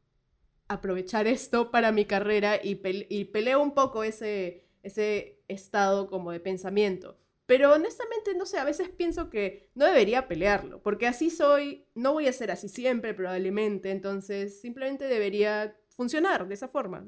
aprovechar 0.67 1.27
esto 1.27 1.71
para 1.71 1.93
mi 1.93 2.05
carrera? 2.05 2.57
Y, 2.63 2.81
y 3.09 3.25
peleo 3.27 3.61
un 3.61 3.73
poco 3.73 4.03
ese, 4.03 4.69
ese 4.83 5.43
estado 5.49 6.09
como 6.09 6.33
de 6.33 6.41
pensamiento. 6.41 7.19
Pero 7.47 7.73
honestamente, 7.73 8.35
no 8.35 8.45
sé, 8.45 8.59
a 8.59 8.65
veces 8.65 8.91
pienso 8.91 9.31
que 9.31 9.71
no 9.75 9.87
debería 9.87 10.29
pelearlo, 10.29 10.83
porque 10.83 11.07
así 11.07 11.31
soy, 11.31 11.87
no 11.95 12.13
voy 12.13 12.27
a 12.27 12.33
ser 12.33 12.51
así 12.51 12.69
siempre 12.69 13.15
probablemente, 13.15 13.91
entonces 13.91 14.61
simplemente 14.61 15.07
debería 15.07 15.75
funcionar 15.89 16.47
de 16.47 16.55
esa 16.55 16.69
forma. 16.69 17.07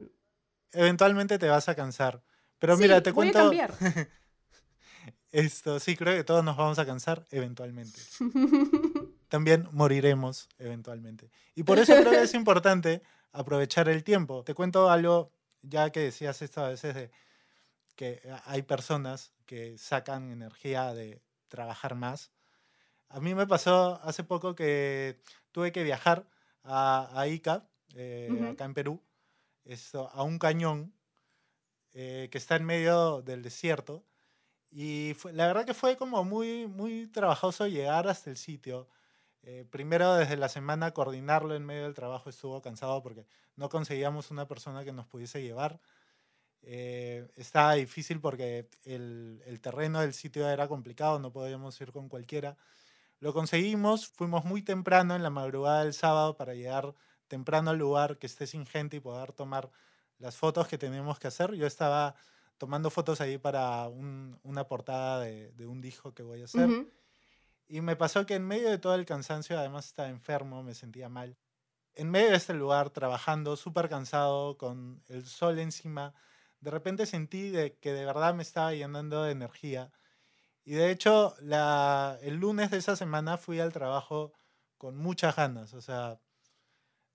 Eventualmente 0.73 1.39
te 1.39 1.49
vas 1.49 1.69
a 1.69 1.75
cansar. 1.75 2.23
Pero 2.61 2.77
sí, 2.77 2.83
mira, 2.83 3.03
te 3.03 3.11
voy 3.11 3.33
cuento... 3.33 3.39
A 3.39 3.43
cambiar. 3.43 3.75
Esto, 5.33 5.79
sí, 5.79 5.97
creo 5.97 6.17
que 6.17 6.25
todos 6.25 6.45
nos 6.45 6.57
vamos 6.57 6.79
a 6.79 6.87
cansar 6.87 7.25
eventualmente. 7.31 8.01
También 9.29 9.69
moriremos 9.73 10.49
eventualmente. 10.59 11.31
Y 11.55 11.63
por 11.63 11.79
eso 11.79 11.95
creo 11.95 12.11
que 12.11 12.23
es 12.23 12.35
importante 12.35 13.03
aprovechar 13.33 13.89
el 13.89 14.03
tiempo. 14.03 14.43
Te 14.43 14.55
cuento 14.55 14.91
algo, 14.91 15.33
ya 15.63 15.91
que 15.91 16.01
decías 16.01 16.43
esto 16.43 16.65
a 16.65 16.71
veces 16.71 16.95
de 16.95 17.11
que 17.95 18.21
hay 18.45 18.63
personas 18.63 19.33
que 19.47 19.79
sacan 19.79 20.33
energía 20.33 20.95
de 20.95 21.23
trabajar 21.49 21.95
más. 21.95 22.33
A 23.09 23.21
mí 23.21 23.35
me 23.35 23.47
pasó 23.47 24.01
hace 24.03 24.25
poco 24.25 24.55
que 24.55 25.21
tuve 25.53 25.71
que 25.71 25.85
viajar 25.85 26.27
a, 26.65 27.09
a 27.15 27.29
Ica, 27.29 27.69
eh, 27.95 28.29
uh 28.31 28.35
-huh. 28.35 28.53
acá 28.53 28.65
en 28.65 28.75
Perú, 28.75 29.03
esto, 29.65 30.09
a 30.13 30.23
un 30.23 30.39
cañón 30.39 30.93
eh, 31.93 32.29
que 32.31 32.39
está 32.39 32.57
en 32.57 32.65
medio 32.65 33.23
del 33.23 33.43
desierto. 33.43 34.05
Y 34.71 35.15
la 35.33 35.47
verdad 35.49 35.67
que 35.67 35.75
fue 35.75 35.97
como 35.97 36.25
muy, 36.25 36.67
muy 36.69 37.09
trabajoso 37.09 37.67
llegar 37.67 38.09
hasta 38.09 38.31
el 38.31 38.37
sitio. 38.37 38.89
Eh, 39.43 39.65
primero 39.71 40.15
desde 40.15 40.37
la 40.37 40.49
semana 40.49 40.93
coordinarlo 40.93 41.55
en 41.55 41.65
medio 41.65 41.85
del 41.85 41.95
trabajo 41.95 42.29
estuvo 42.29 42.61
cansado 42.61 43.03
porque 43.03 43.27
no 43.57 43.69
conseguíamos 43.71 44.31
una 44.31 44.47
persona 44.47 44.85
que 44.85 44.93
nos 44.93 45.07
pudiese 45.07 45.43
llevar. 45.43 45.81
Eh, 46.63 47.29
estaba 47.37 47.75
difícil 47.75 48.21
porque 48.21 48.69
el, 48.85 49.43
el, 49.47 49.61
terreno 49.61 50.01
del 50.01 50.13
sitio 50.13 50.49
era 50.49 50.69
complicado, 50.69 51.19
no 51.19 51.33
podíamos 51.33 51.81
ir 51.81 51.91
con 51.91 52.09
cualquiera. 52.09 52.57
Lo 53.19 53.33
conseguimos, 53.33 54.09
fuimos 54.09 54.45
muy 54.45 54.63
temprano 54.63 55.17
en 55.17 55.23
la 55.23 55.31
madrugada 55.31 55.85
del 55.85 55.95
sábado 55.95 56.37
para 56.37 56.55
llegar 56.55 56.95
temprano 57.29 57.71
al 57.71 57.79
lugar 57.79 58.19
que 58.19 58.27
esté 58.27 58.47
sin 58.47 58.67
gente 58.67 58.97
y 58.99 59.01
poder 59.01 59.33
tomar 59.33 59.71
las 60.21 60.37
fotos 60.37 60.69
que 60.69 60.79
tenemos 60.79 61.19
que 61.19 61.27
hacer. 61.27 61.55
Yo 61.55 61.67
estaba 61.67 62.15
tomando 62.59 62.91
fotos 62.91 63.21
ahí 63.21 63.39
para 63.39 63.89
una 63.89 64.69
portada 64.69 65.21
de, 65.21 65.67
un 65.67 65.81
disco 65.81 66.15
que 66.15 66.23
voy 66.23 66.43
a 66.43 66.45
hacer. 66.45 66.69
Y 67.67 67.81
me 67.81 67.97
pasó 67.97 68.27
que 68.27 68.35
en 68.35 68.47
medio 68.47 68.69
de 68.69 68.79
todo 68.79 68.95
el 68.95 69.07
cansancio, 69.07 69.59
además 69.59 69.87
estaba 69.87 70.09
enfermo, 70.09 70.63
me 70.63 70.75
sentía 70.75 71.09
mal. 71.09 71.37
En 71.95 72.11
medio 72.11 72.31
de 72.31 72.37
este 72.37 72.55
lugar, 72.55 72.91
trabajando, 72.91 73.57
súper 73.57 73.89
cansado, 73.89 74.59
con 74.59 75.03
el 75.09 75.27
sol 75.27 75.59
encima, 75.59 76.15
de 76.61 76.71
repente 76.71 77.07
sentí 77.07 77.49
de 77.51 77.77
que 77.79 77.93
de 77.93 78.05
verdad 78.05 78.35
me 78.35 78.43
estaba 78.43 78.75
llenando 78.75 79.23
de 79.23 79.33
energía. 79.33 79.91
Y 80.65 80.73
de 80.73 80.91
hecho, 80.91 81.35
la, 81.41 82.19
el 82.23 82.37
lunes 82.37 82.71
de 82.71 82.79
esa 82.79 82.95
semana 82.95 83.39
fui 83.39 83.61
al 83.61 83.73
trabajo 83.73 84.33
con 84.77 84.97
muchas 84.97 85.37
ganas. 85.37 85.73
O 85.73 85.81
sea, 85.81 86.21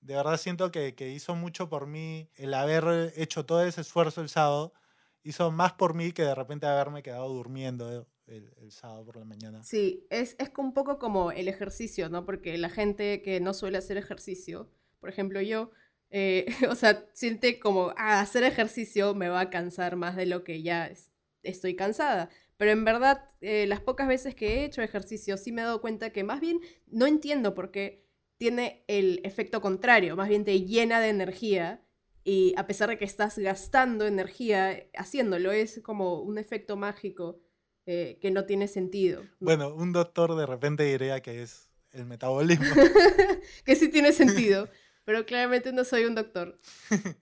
de 0.06 0.16
verdad 0.16 0.38
siento 0.38 0.72
que, 0.72 0.94
que 0.94 1.10
hizo 1.10 1.36
mucho 1.36 1.68
por 1.68 1.88
mí 1.88 2.30
el 2.36 2.54
haber 2.54 3.12
hecho 3.16 3.46
todo 3.46 3.66
ese 3.66 3.82
esfuerzo 3.82 4.22
el 4.22 4.30
sábado. 4.30 4.74
Hizo 5.24 5.52
más 5.52 5.74
por 5.74 5.96
mí 5.96 6.12
que 6.12 6.22
de 6.22 6.36
repente 6.36 6.68
haberme 6.68 7.02
quedado 7.02 7.28
durmiendo 7.30 8.08
el, 8.28 8.72
sábado 8.72 9.04
por 9.06 9.18
la 9.18 9.26
mañana. 9.26 9.64
Sí, 9.64 10.06
es, 10.12 10.36
es 10.38 10.52
un 10.58 10.74
poco 10.74 11.00
como 11.00 11.32
el 11.32 11.48
ejercicio, 11.48 12.10
¿no? 12.10 12.26
Porque 12.26 12.58
la 12.58 12.70
gente 12.70 13.24
que 13.24 13.40
no 13.40 13.54
suele 13.54 13.80
hacer 13.80 13.98
ejercicio, 13.98 14.70
por 15.00 15.10
ejemplo 15.10 15.42
yo, 15.42 15.72
eh, 16.12 16.46
o 16.70 16.76
sea, 16.76 17.08
siente 17.14 17.60
como, 17.60 17.94
ah, 17.98 18.20
hacer 18.20 18.44
ejercicio 18.44 19.16
me 19.16 19.30
va 19.30 19.42
a 19.42 19.50
cansar 19.50 19.96
más 19.96 20.16
de 20.16 20.28
lo 20.28 20.44
que 20.44 20.62
ya 20.62 20.92
estoy 21.42 21.76
cansada. 21.76 22.30
Pero 22.58 22.72
en 22.72 22.86
verdad, 22.86 23.28
eh, 23.42 23.66
las 23.68 23.82
pocas 23.82 24.08
veces 24.08 24.36
que 24.36 24.60
he 24.60 24.66
hecho 24.66 24.84
ejercicio, 24.84 25.38
sí 25.38 25.52
me 25.52 25.62
he 25.62 25.66
dado 25.66 25.82
cuenta 25.82 26.12
que 26.12 26.24
más 26.24 26.40
bien 26.40 26.60
no 26.88 27.08
entiendo 27.08 27.56
por 27.56 27.72
qué 27.72 28.05
tiene 28.38 28.84
el 28.88 29.22
efecto 29.24 29.62
contrario, 29.62 30.16
más 30.16 30.30
bien 30.30 30.44
te 30.44 30.62
llena 30.62 31.00
de 31.00 31.10
energía 31.10 31.86
y 32.24 32.54
a 32.58 32.66
pesar 32.66 32.90
de 32.90 32.98
que 32.98 33.06
estás 33.06 33.38
gastando 33.38 34.06
energía 34.08 34.88
haciéndolo, 34.98 35.52
es 35.52 35.80
como 35.84 36.22
un 36.22 36.38
efecto 36.38 36.76
mágico 36.76 37.40
eh, 37.86 38.18
que 38.20 38.32
no 38.32 38.46
tiene 38.46 38.68
sentido. 38.68 39.22
Bueno, 39.40 39.74
un 39.74 39.94
doctor 39.94 40.36
de 40.36 40.48
repente 40.48 40.84
diría 40.84 41.22
que 41.22 41.44
es 41.44 41.70
el 41.92 42.06
metabolismo. 42.06 42.66
que 43.66 43.76
sí 43.76 43.90
tiene 43.90 44.12
sentido, 44.12 44.68
pero 45.06 45.24
claramente 45.26 45.72
no 45.72 45.84
soy 45.84 46.06
un 46.06 46.16
doctor. 46.16 46.60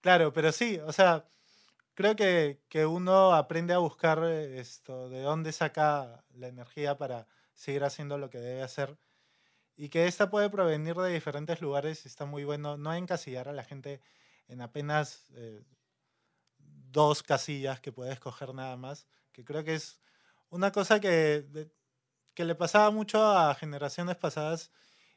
claro, 0.00 0.32
pero 0.32 0.50
sí, 0.50 0.80
o 0.84 0.92
sea, 0.92 1.28
creo 1.94 2.16
que, 2.16 2.60
que, 2.68 2.86
uno 2.86 3.34
aprende 3.34 3.72
a 3.72 3.78
buscar 3.78 4.24
esto, 4.24 5.08
de 5.08 5.20
dónde 5.20 5.52
saca 5.52 6.24
la 6.34 6.48
energía 6.48 6.98
para 6.98 7.28
seguir 7.54 7.84
haciendo 7.84 8.18
lo 8.18 8.30
que 8.30 8.38
debe 8.38 8.62
hacer. 8.62 8.98
Y 9.76 9.88
que 9.88 10.06
esta 10.06 10.30
puede 10.30 10.50
provenir 10.50 10.96
de 10.96 11.12
diferentes 11.12 11.60
lugares, 11.60 12.06
está 12.06 12.26
muy 12.26 12.44
bueno 12.44 12.76
no 12.76 12.94
encasillar 12.94 13.48
a 13.48 13.52
la 13.52 13.64
gente 13.64 14.00
en 14.48 14.60
apenas 14.60 15.26
eh, 15.34 15.64
dos 16.58 17.22
casillas 17.22 17.80
que 17.80 17.92
puede 17.92 18.12
escoger 18.12 18.54
nada 18.54 18.76
más, 18.76 19.06
que 19.32 19.44
creo 19.44 19.64
que 19.64 19.74
es 19.74 20.00
una 20.50 20.70
cosa 20.70 21.00
que, 21.00 21.70
que 22.34 22.44
le 22.44 22.54
pasaba 22.54 22.90
mucho 22.90 23.24
a 23.24 23.54
generaciones 23.54 24.16
pasadas 24.16 24.70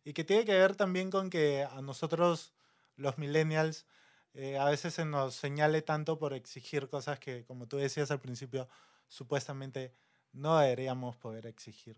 y 0.04 0.14
que 0.14 0.24
tiene 0.24 0.46
que 0.46 0.54
ver 0.54 0.76
también 0.76 1.12
con 1.12 1.30
que 1.30 1.64
a 1.64 1.82
nosotros, 1.82 2.54
los 2.96 3.18
millennials, 3.18 3.86
eh, 4.34 4.58
a 4.58 4.66
veces 4.66 4.94
se 4.94 5.06
nos 5.06 5.36
señale 5.36 5.82
tanto 5.82 6.18
por 6.20 6.34
exigir 6.34 6.90
cosas 6.90 7.20
que, 7.20 7.44
como 7.46 7.68
tú 7.68 7.78
decías 7.78 8.12
al 8.12 8.22
principio, 8.22 8.70
supuestamente 9.08 9.94
no 10.32 10.58
deberíamos 10.60 11.18
poder 11.18 11.48
exigir. 11.48 11.98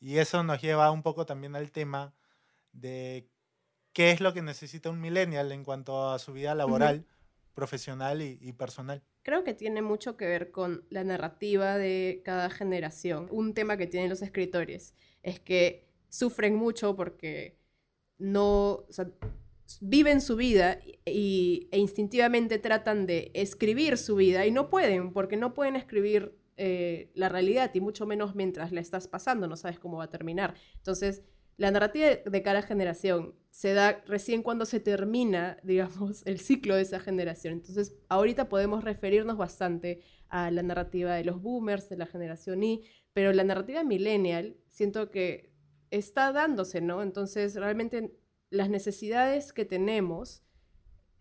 Y 0.00 0.18
eso 0.18 0.42
nos 0.42 0.60
lleva 0.60 0.90
un 0.90 1.02
poco 1.02 1.26
también 1.26 1.56
al 1.56 1.70
tema 1.70 2.14
de 2.72 3.28
qué 3.92 4.10
es 4.10 4.20
lo 4.20 4.34
que 4.34 4.42
necesita 4.42 4.90
un 4.90 5.00
millennial 5.00 5.52
en 5.52 5.64
cuanto 5.64 6.10
a 6.10 6.18
su 6.18 6.32
vida 6.32 6.54
laboral, 6.54 7.06
profesional 7.54 8.20
y 8.22 8.52
personal 8.52 9.02
creo 9.26 9.42
que 9.42 9.54
tiene 9.54 9.82
mucho 9.82 10.16
que 10.16 10.24
ver 10.24 10.52
con 10.52 10.84
la 10.88 11.02
narrativa 11.02 11.76
de 11.76 12.22
cada 12.24 12.48
generación. 12.48 13.26
Un 13.32 13.54
tema 13.54 13.76
que 13.76 13.88
tienen 13.88 14.08
los 14.08 14.22
escritores 14.22 14.94
es 15.24 15.40
que 15.40 15.84
sufren 16.08 16.54
mucho 16.54 16.94
porque 16.94 17.58
no 18.18 18.86
viven 19.80 20.20
su 20.20 20.36
vida 20.36 20.78
y, 21.04 21.66
e 21.72 21.78
instintivamente 21.80 22.60
tratan 22.60 23.04
de 23.04 23.32
escribir 23.34 23.98
su 23.98 24.14
vida 24.14 24.46
y 24.46 24.52
no 24.52 24.70
pueden, 24.70 25.12
porque 25.12 25.36
no 25.36 25.54
pueden 25.54 25.74
escribir 25.74 26.38
eh, 26.56 27.10
la 27.14 27.28
realidad 27.28 27.70
y 27.74 27.80
mucho 27.80 28.06
menos 28.06 28.34
mientras 28.34 28.72
la 28.72 28.80
estás 28.80 29.08
pasando, 29.08 29.46
no 29.46 29.56
sabes 29.56 29.78
cómo 29.78 29.98
va 29.98 30.04
a 30.04 30.10
terminar. 30.10 30.54
Entonces, 30.76 31.22
la 31.56 31.70
narrativa 31.70 32.06
de 32.24 32.42
cada 32.42 32.62
generación 32.62 33.34
se 33.50 33.72
da 33.72 34.02
recién 34.06 34.42
cuando 34.42 34.66
se 34.66 34.80
termina, 34.80 35.58
digamos, 35.62 36.24
el 36.26 36.40
ciclo 36.40 36.76
de 36.76 36.82
esa 36.82 37.00
generación. 37.00 37.54
Entonces, 37.54 37.96
ahorita 38.08 38.48
podemos 38.48 38.84
referirnos 38.84 39.36
bastante 39.36 40.02
a 40.28 40.50
la 40.50 40.62
narrativa 40.62 41.14
de 41.14 41.24
los 41.24 41.40
boomers, 41.40 41.88
de 41.88 41.96
la 41.96 42.06
generación 42.06 42.62
Y, 42.62 42.82
pero 43.12 43.32
la 43.32 43.44
narrativa 43.44 43.84
millennial 43.84 44.56
siento 44.68 45.10
que 45.10 45.52
está 45.90 46.32
dándose, 46.32 46.80
¿no? 46.80 47.02
Entonces, 47.02 47.54
realmente 47.54 48.16
las 48.50 48.68
necesidades 48.70 49.52
que 49.52 49.64
tenemos 49.64 50.42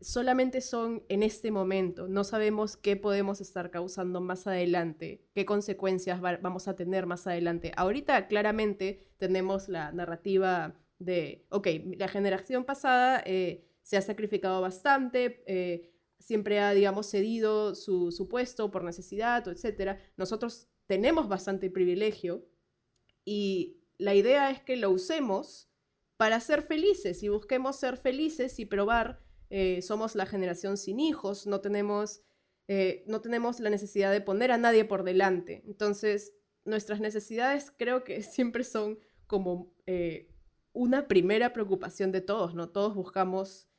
solamente 0.02 0.62
son 0.62 1.04
en 1.10 1.24
este 1.24 1.52
momento. 1.52 2.08
No 2.08 2.24
sabemos 2.24 2.78
qué 2.78 2.96
podemos 2.96 3.42
estar 3.42 3.72
causando 3.72 4.22
más 4.22 4.48
adelante, 4.48 5.26
qué 5.34 5.46
consecuencias 5.46 6.22
vamos 6.22 6.68
a 6.68 6.76
tener 6.76 7.06
más 7.06 7.28
adelante. 7.28 7.72
Ahorita 7.76 8.28
claramente 8.28 9.08
tenemos 9.18 9.70
la 9.70 9.92
narrativa 9.92 10.76
de, 11.00 11.46
ok, 11.50 11.68
la 11.98 12.08
generación 12.08 12.66
pasada 12.66 13.22
eh, 13.26 13.66
se 13.82 13.98
ha 13.98 14.02
sacrificado 14.02 14.62
bastante, 14.62 15.44
eh, 15.48 15.92
siempre 16.20 16.60
ha, 16.60 16.74
digamos, 16.74 17.10
cedido 17.10 17.76
su, 17.76 18.12
su 18.12 18.28
puesto 18.28 18.72
por 18.72 18.84
necesidad, 18.84 19.48
etc. 19.48 20.00
Nosotros 20.18 20.70
tenemos 20.88 21.28
bastante 21.28 21.70
privilegio 21.70 22.46
y 23.24 23.82
la 23.98 24.14
idea 24.14 24.52
es 24.52 24.62
que 24.62 24.78
lo 24.78 24.90
usemos 24.90 25.70
para 26.18 26.40
ser 26.40 26.62
felices 26.62 27.24
y 27.24 27.30
busquemos 27.30 27.76
ser 27.76 27.98
felices 27.98 28.60
y 28.60 28.66
probar 28.66 29.25
eh, 29.50 29.82
somos 29.82 30.16
la 30.16 30.26
generación 30.26 30.78
sin 30.78 31.00
hijos, 31.00 31.46
no 31.48 31.62
tenemos, 31.62 32.22
eh, 32.68 33.04
no 33.08 33.22
tenemos 33.22 33.60
la 33.60 33.70
necesidad 33.70 34.12
de 34.12 34.22
poner 34.22 34.52
a 34.52 34.58
nadie 34.58 34.86
por 34.86 35.04
delante. 35.04 35.64
Entonces, 35.66 36.34
nuestras 36.64 37.00
necesidades 37.00 37.72
creo 37.76 38.04
que 38.04 38.22
siempre 38.24 38.64
son 38.64 39.00
como 39.28 39.74
eh, 39.86 40.32
una 40.74 41.08
primera 41.08 41.54
preocupación 41.54 42.12
de 42.12 42.22
todos, 42.22 42.56
¿no? 42.56 42.70
Todos 42.70 42.96
buscamos 42.96 43.70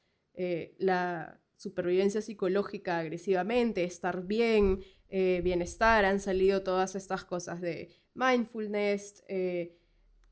la 0.79 1.41
supervivencia 1.57 2.21
psicológica 2.21 2.99
agresivamente, 2.99 3.85
estar 3.85 4.27
bien, 4.27 4.85
bienestar, 5.09 6.05
han 6.05 6.21
salido 6.21 6.63
todas 6.63 6.95
estas 6.95 7.25
cosas 7.25 7.63
de 7.63 7.89
mindfulness, 8.13 9.25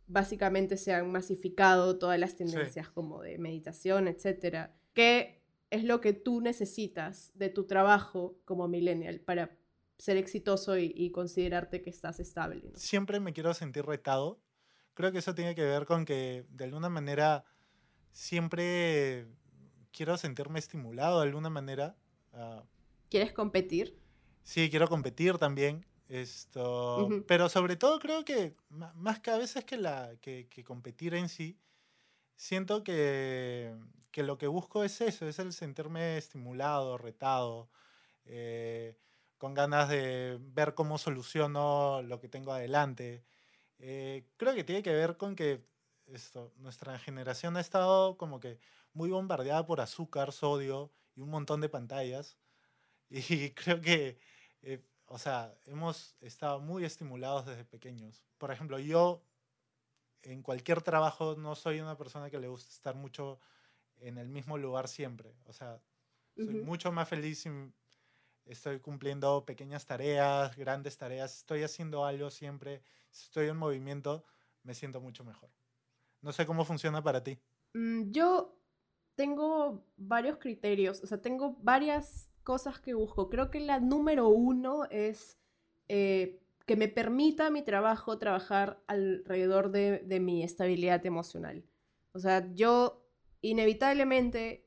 básicamente 0.06 0.76
se 0.76 0.92
han 0.92 1.10
masificado 1.10 1.98
todas 1.98 2.18
las 2.18 2.36
tendencias 2.36 2.90
como 2.90 3.22
de 3.22 3.38
meditación, 3.38 4.08
etcétera. 4.08 4.74
¿Qué 4.94 5.42
es 5.70 5.82
lo 5.84 6.00
que 6.00 6.12
tú 6.12 6.40
necesitas 6.40 7.32
de 7.34 7.48
tu 7.48 7.66
trabajo 7.66 8.38
como 8.44 8.68
millennial 8.68 9.20
para 9.20 9.58
ser 9.98 10.16
exitoso 10.16 10.78
y, 10.78 11.10
considerarte 11.10 11.82
que 11.82 11.90
estás 11.90 12.20
estable? 12.20 12.72
Siempre 12.76 13.20
me 13.20 13.32
quiero 13.32 13.52
sentir 13.54 13.84
retado. 13.84 14.40
Creo 14.94 15.10
que 15.10 15.18
eso 15.18 15.34
tiene 15.34 15.56
que 15.56 15.64
ver 15.64 15.84
con 15.84 16.04
que 16.04 16.46
de 16.48 16.64
alguna 16.64 16.88
manera 16.88 17.44
siempre 18.12 19.26
quiero 19.92 20.16
sentirme 20.16 20.60
estimulado 20.60 21.20
de 21.20 21.26
alguna 21.26 21.50
manera. 21.50 21.96
Ah. 22.32 22.62
¿Quieres 23.10 23.32
competir? 23.32 23.98
Sí, 24.44 24.70
quiero 24.70 24.88
competir 24.88 25.38
también. 25.38 25.84
Esto, 26.06 27.08
Pero 27.26 27.48
sobre 27.48 27.76
todo 27.76 27.98
creo 27.98 28.26
que 28.26 28.54
más 28.68 29.20
que 29.20 29.30
a 29.30 29.38
veces 29.38 29.64
que, 29.64 29.78
la, 29.78 30.14
que 30.20 30.64
competir 30.64 31.14
en 31.14 31.30
sí, 31.30 31.58
siento 32.36 32.84
que, 32.84 33.74
que 34.10 34.22
lo 34.22 34.38
que 34.38 34.46
busco 34.46 34.84
es 34.84 35.00
eso, 35.00 35.26
es 35.26 35.38
el 35.38 35.52
sentirme 35.52 36.16
estimulado, 36.18 36.98
retado, 36.98 37.70
eh, 38.26 38.96
con 39.38 39.54
ganas 39.54 39.88
de 39.88 40.38
ver 40.40 40.74
cómo 40.74 40.98
soluciono 40.98 42.02
lo 42.02 42.20
que 42.20 42.28
tengo 42.28 42.52
adelante. 42.52 43.24
Eh, 43.78 44.26
creo 44.36 44.54
que 44.54 44.64
tiene 44.64 44.82
que 44.82 44.92
ver 44.94 45.16
con 45.16 45.36
que 45.36 45.64
esto, 46.06 46.52
nuestra 46.56 46.98
generación 46.98 47.56
ha 47.56 47.60
estado 47.60 48.16
como 48.16 48.40
que 48.40 48.58
muy 48.92 49.10
bombardeada 49.10 49.66
por 49.66 49.80
azúcar, 49.80 50.32
sodio 50.32 50.92
y 51.16 51.20
un 51.20 51.30
montón 51.30 51.60
de 51.60 51.68
pantallas. 51.68 52.38
Y 53.10 53.50
creo 53.52 53.80
que, 53.80 54.18
eh, 54.62 54.82
o 55.06 55.18
sea, 55.18 55.54
hemos 55.66 56.16
estado 56.20 56.60
muy 56.60 56.84
estimulados 56.84 57.46
desde 57.46 57.64
pequeños. 57.64 58.24
Por 58.38 58.50
ejemplo, 58.50 58.78
yo 58.78 59.22
en 60.24 60.42
cualquier 60.42 60.82
trabajo 60.82 61.36
no 61.36 61.54
soy 61.54 61.80
una 61.80 61.96
persona 61.96 62.30
que 62.30 62.38
le 62.38 62.48
gusta 62.48 62.70
estar 62.70 62.94
mucho 62.94 63.38
en 63.98 64.18
el 64.18 64.28
mismo 64.28 64.58
lugar 64.58 64.88
siempre. 64.88 65.34
O 65.46 65.52
sea, 65.52 65.80
soy 66.36 66.62
mucho 66.62 66.92
más 66.92 67.08
feliz 67.08 67.40
si 67.40 67.50
estoy 68.44 68.80
cumpliendo 68.80 69.44
pequeñas 69.44 69.86
tareas, 69.86 70.56
grandes 70.56 70.98
tareas, 70.98 71.38
estoy 71.38 71.62
haciendo 71.62 72.04
algo 72.04 72.30
siempre, 72.30 72.82
estoy 73.12 73.48
en 73.48 73.56
movimiento, 73.56 74.24
me 74.62 74.74
siento 74.74 75.00
mucho 75.00 75.24
mejor. 75.24 75.50
No 76.20 76.32
sé 76.32 76.46
cómo 76.46 76.64
funciona 76.64 77.02
para 77.02 77.22
ti. 77.22 77.38
Mm, 77.74 78.10
yo 78.10 78.58
tengo 79.14 79.86
varios 79.96 80.38
criterios, 80.38 81.02
o 81.02 81.06
sea, 81.06 81.20
tengo 81.20 81.56
varias 81.60 82.30
cosas 82.42 82.80
que 82.80 82.94
busco. 82.94 83.30
Creo 83.30 83.50
que 83.50 83.60
la 83.60 83.80
número 83.80 84.28
uno 84.28 84.84
es 84.90 85.38
eh, 85.88 86.43
que 86.66 86.76
me 86.76 86.88
permita 86.88 87.50
mi 87.50 87.62
trabajo 87.62 88.18
trabajar 88.18 88.82
alrededor 88.86 89.70
de, 89.70 89.98
de 89.98 90.20
mi 90.20 90.42
estabilidad 90.42 91.04
emocional. 91.04 91.64
O 92.12 92.18
sea, 92.18 92.50
yo 92.54 93.06
inevitablemente 93.40 94.64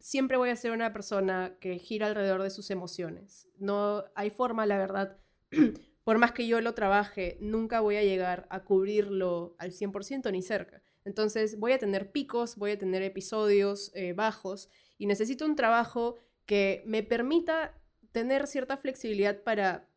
siempre 0.00 0.36
voy 0.36 0.50
a 0.50 0.56
ser 0.56 0.70
una 0.70 0.92
persona 0.92 1.56
que 1.60 1.78
gira 1.78 2.06
alrededor 2.06 2.42
de 2.42 2.50
sus 2.50 2.70
emociones. 2.70 3.48
No 3.58 4.04
hay 4.14 4.30
forma, 4.30 4.66
la 4.66 4.78
verdad, 4.78 5.18
por 6.04 6.18
más 6.18 6.32
que 6.32 6.46
yo 6.46 6.60
lo 6.60 6.74
trabaje, 6.74 7.38
nunca 7.40 7.80
voy 7.80 7.96
a 7.96 8.02
llegar 8.02 8.46
a 8.50 8.64
cubrirlo 8.64 9.56
al 9.58 9.72
100% 9.72 10.30
ni 10.32 10.42
cerca. 10.42 10.82
Entonces 11.04 11.58
voy 11.58 11.72
a 11.72 11.78
tener 11.78 12.12
picos, 12.12 12.56
voy 12.56 12.72
a 12.72 12.78
tener 12.78 13.02
episodios 13.02 13.90
eh, 13.94 14.12
bajos 14.12 14.68
y 14.96 15.06
necesito 15.06 15.44
un 15.44 15.56
trabajo 15.56 16.16
que 16.46 16.82
me 16.86 17.02
permita 17.02 17.80
tener 18.12 18.46
cierta 18.46 18.76
flexibilidad 18.76 19.42
para, 19.42 19.88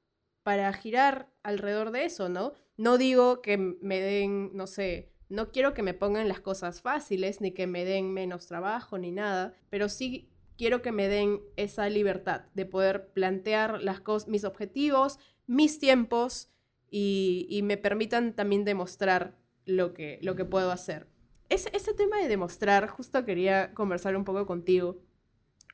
para 0.48 0.72
girar 0.72 1.30
alrededor 1.44 1.92
de 1.92 2.06
eso, 2.06 2.30
¿no? 2.30 2.54
No 2.78 2.98
digo 2.98 3.42
que 3.42 3.58
me 3.58 4.00
den, 4.00 4.52
no 4.54 4.66
sé, 4.66 5.12
no 5.28 5.52
quiero 5.52 5.74
que 5.74 5.84
me 5.84 5.94
pongan 5.94 6.30
las 6.30 6.40
cosas 6.40 6.82
fáciles, 6.82 7.42
ni 7.42 7.52
que 7.52 7.68
me 7.68 7.84
den 7.84 8.14
menos 8.14 8.48
trabajo, 8.48 8.98
ni 8.98 9.12
nada, 9.12 9.54
pero 9.70 9.90
sí 9.90 10.32
quiero 10.58 10.82
que 10.82 10.94
me 10.94 11.10
den 11.10 11.42
esa 11.58 11.90
libertad 11.90 12.46
de 12.54 12.66
poder 12.66 13.12
plantear 13.12 13.84
las 13.84 14.02
mis 14.28 14.46
objetivos, 14.46 15.20
mis 15.48 15.80
tiempos 15.80 16.50
y, 16.90 17.60
me 17.66 17.76
permitan 17.76 18.34
también 18.34 18.64
demostrar 18.64 19.38
lo 19.66 19.94
que, 19.94 20.18
lo 20.22 20.38
que 20.38 20.46
puedo 20.46 20.72
hacer. 20.72 21.10
Ese, 21.50 21.72
ese 21.76 21.94
tema 21.94 22.22
de 22.22 22.30
demostrar, 22.30 22.88
justo 22.88 23.26
quería 23.26 23.74
conversar 23.74 24.16
un 24.16 24.24
poco 24.24 24.46
contigo. 24.46 25.02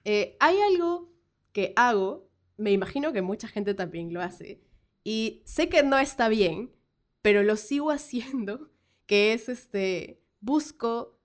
Eh, 0.04 0.36
hay 0.40 0.58
algo 0.62 1.14
que 1.52 1.74
hago, 1.76 2.33
me 2.58 2.72
imagino 2.72 3.14
que 3.14 3.22
mucha 3.22 3.48
gente 3.48 3.74
también 3.74 4.14
lo 4.14 4.22
hace, 4.22 4.62
y 5.04 5.42
sé 5.46 5.70
que 5.70 5.84
no 5.84 5.98
está 5.98 6.30
bien, 6.30 6.72
pero 7.22 7.44
lo 7.44 7.56
sigo 7.56 7.92
haciendo, 7.92 8.72
que 9.06 9.34
es 9.34 9.50
este, 9.50 10.22
busco 10.40 11.20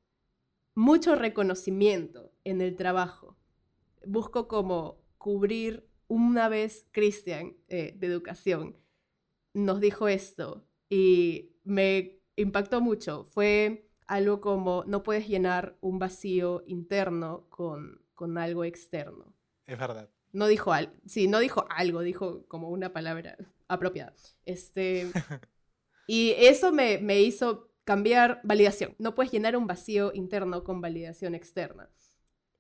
mucho 0.75 1.15
reconocimiento 1.17 2.33
en 2.45 2.61
el 2.61 2.77
trabajo. 2.77 3.37
Busco 4.07 4.49
como 4.49 5.03
cubrir 5.19 5.89
una 6.07 6.49
vez 6.49 6.87
Cristian 6.93 7.57
eh, 7.69 7.95
de 7.97 8.07
educación 8.07 8.77
nos 9.59 9.81
dijo 9.81 10.09
esto 10.09 10.67
y 10.89 11.57
me 11.65 12.23
impactó 12.37 12.81
mucho. 12.81 13.25
Fue 13.25 13.91
algo 14.07 14.41
como 14.41 14.85
no 14.87 15.03
puedes 15.03 15.29
llenar 15.29 15.77
un 15.81 15.99
vacío 15.99 16.63
interno 16.67 17.47
con, 17.51 18.03
con 18.15 18.39
algo 18.39 18.65
externo. 18.65 19.35
Es 19.67 19.79
verdad. 19.79 20.09
No 20.33 20.47
dijo 20.47 20.73
algo, 20.73 20.93
sí, 21.07 21.27
no 21.27 21.39
dijo 21.39 21.67
algo, 21.71 22.01
dijo 22.03 22.45
como 22.49 22.69
una 22.69 22.93
palabra 22.93 23.37
apropiada. 23.69 24.15
Este, 24.45 25.07
y 26.07 26.35
eso 26.37 26.73
me, 26.73 26.99
me 26.99 27.21
hizo 27.21 27.71
cambiar 27.85 28.41
validación. 28.45 28.95
No 28.99 29.15
puedes 29.15 29.33
llenar 29.33 29.57
un 29.57 29.67
vacío 29.67 30.13
interno 30.15 30.63
con 30.63 30.81
validación 30.83 31.35
externa. 31.35 31.91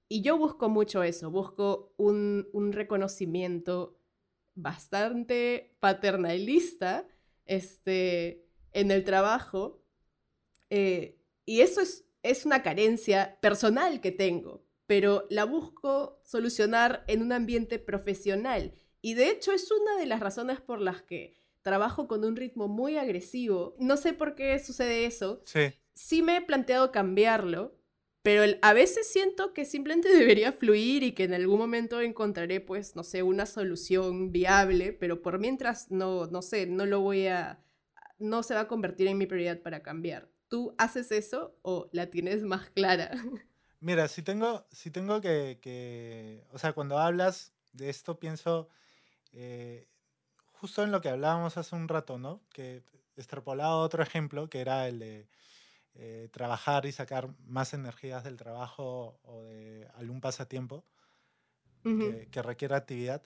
Y 0.08 0.22
yo 0.22 0.38
busco 0.38 0.70
mucho 0.70 1.02
eso, 1.02 1.30
busco 1.30 1.92
un, 1.98 2.46
reconocimiento 2.72 4.00
bastante 4.54 5.76
paternalista 5.80 7.06
este, 7.44 8.46
en 8.72 8.90
el 8.90 9.04
trabajo. 9.04 9.82
Eh, 10.70 11.20
y 11.44 11.60
eso 11.60 11.82
es, 11.82 12.06
es 12.22 12.46
una 12.46 12.62
carencia 12.62 13.38
personal 13.42 14.00
que 14.00 14.12
tengo, 14.12 14.64
pero 14.88 15.26
la 15.28 15.44
busco 15.44 16.18
solucionar 16.24 17.04
en 17.08 17.20
un 17.20 17.30
ambiente 17.30 17.78
profesional. 17.78 18.72
Y 19.02 19.12
de 19.12 19.28
hecho 19.28 19.52
es 19.52 19.70
una 19.70 19.98
de 19.98 20.06
las 20.06 20.18
razones 20.18 20.62
por 20.62 20.80
las 20.80 21.02
que 21.02 21.36
trabajo 21.60 22.08
con 22.08 22.24
un 22.24 22.36
ritmo 22.36 22.68
muy 22.68 22.96
agresivo. 22.96 23.76
No 23.78 23.98
sé 23.98 24.14
por 24.14 24.34
qué 24.34 24.58
sucede 24.58 25.04
eso. 25.04 25.42
Sí. 25.44 25.74
Sí 25.92 26.22
me 26.22 26.38
he 26.38 26.40
planteado 26.40 26.90
cambiarlo, 26.90 27.76
pero 28.22 28.50
a 28.62 28.72
veces 28.72 29.06
siento 29.06 29.52
que 29.52 29.66
simplemente 29.66 30.08
debería 30.16 30.52
fluir 30.52 31.02
y 31.02 31.12
que 31.12 31.24
en 31.24 31.34
algún 31.34 31.58
momento 31.58 32.00
encontraré, 32.00 32.62
pues, 32.62 32.96
no 32.96 33.04
sé, 33.04 33.22
una 33.22 33.44
solución 33.44 34.32
viable, 34.32 34.94
pero 34.94 35.20
por 35.20 35.38
mientras 35.38 35.90
no, 35.90 36.28
no 36.28 36.40
sé, 36.40 36.64
no 36.64 36.86
lo 36.86 37.00
voy 37.00 37.26
a, 37.26 37.62
no 38.18 38.42
se 38.42 38.54
va 38.54 38.60
a 38.60 38.68
convertir 38.68 39.08
en 39.08 39.18
mi 39.18 39.26
prioridad 39.26 39.60
para 39.60 39.82
cambiar. 39.82 40.30
¿Tú 40.48 40.74
haces 40.78 41.12
eso 41.12 41.58
o 41.60 41.90
la 41.92 42.08
tienes 42.08 42.42
más 42.42 42.70
clara? 42.70 43.10
Mira, 43.80 44.08
si 44.08 44.22
tengo, 44.22 44.66
si 44.72 44.90
tengo 44.90 45.20
que, 45.20 46.44
o 46.50 46.58
sea, 46.58 46.72
cuando 46.72 46.98
hablas 46.98 47.52
de 47.72 47.90
esto 47.90 48.18
pienso 48.18 48.68
eh, 49.32 49.88
justo 50.52 50.82
en 50.82 50.92
lo 50.92 51.00
que 51.00 51.10
hablábamos 51.10 51.56
hace 51.56 51.76
un 51.76 51.88
rato, 51.88 52.18
¿no? 52.18 52.42
Que 52.52 52.82
extrapolado 53.16 53.80
otro 53.80 54.02
ejemplo, 54.02 54.48
que 54.50 54.60
era 54.60 54.88
el 54.88 54.98
de 54.98 55.28
eh, 55.94 56.28
trabajar 56.32 56.86
y 56.86 56.92
sacar 56.92 57.30
más 57.46 57.74
energías 57.74 58.24
del 58.24 58.36
trabajo 58.36 59.20
o 59.24 59.42
de 59.44 59.88
algún 59.96 60.20
pasatiempo 60.20 60.84
que, 61.82 62.28
que, 62.30 62.42
requiera 62.42 62.76
actividad. 62.76 63.22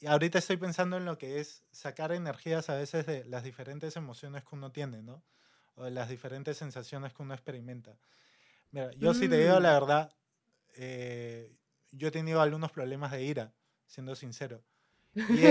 Y 0.00 0.06
ahorita 0.06 0.38
estoy 0.38 0.56
pensando 0.58 0.96
en 0.96 1.04
lo 1.04 1.18
que 1.18 1.40
es 1.40 1.64
sacar 1.72 2.12
energías 2.12 2.70
a 2.70 2.76
veces 2.76 3.06
de 3.06 3.24
las 3.24 3.44
diferentes 3.44 3.96
emociones 3.96 4.44
que 4.44 4.54
uno 4.54 4.72
tiene, 4.72 5.02
¿no? 5.02 5.22
O 5.74 5.84
de 5.84 5.90
las 5.90 6.08
diferentes 6.08 6.56
sensaciones 6.58 7.14
que 7.14 7.22
uno 7.22 7.34
experimenta. 7.34 7.98
Mira, 8.70 8.90
yo 8.92 9.14
si 9.14 9.28
te 9.28 9.38
digo 9.38 9.58
la 9.60 9.70
mm. 9.70 9.80
verdad, 9.80 10.16
eh, 10.76 11.56
yo 11.92 12.08
he 12.08 12.10
tenido 12.10 12.40
algunos 12.40 12.70
problemas 12.70 13.12
de 13.12 13.24
ira, 13.24 13.52
siendo 13.86 14.14
sincero. 14.14 14.62
Y 15.14 15.42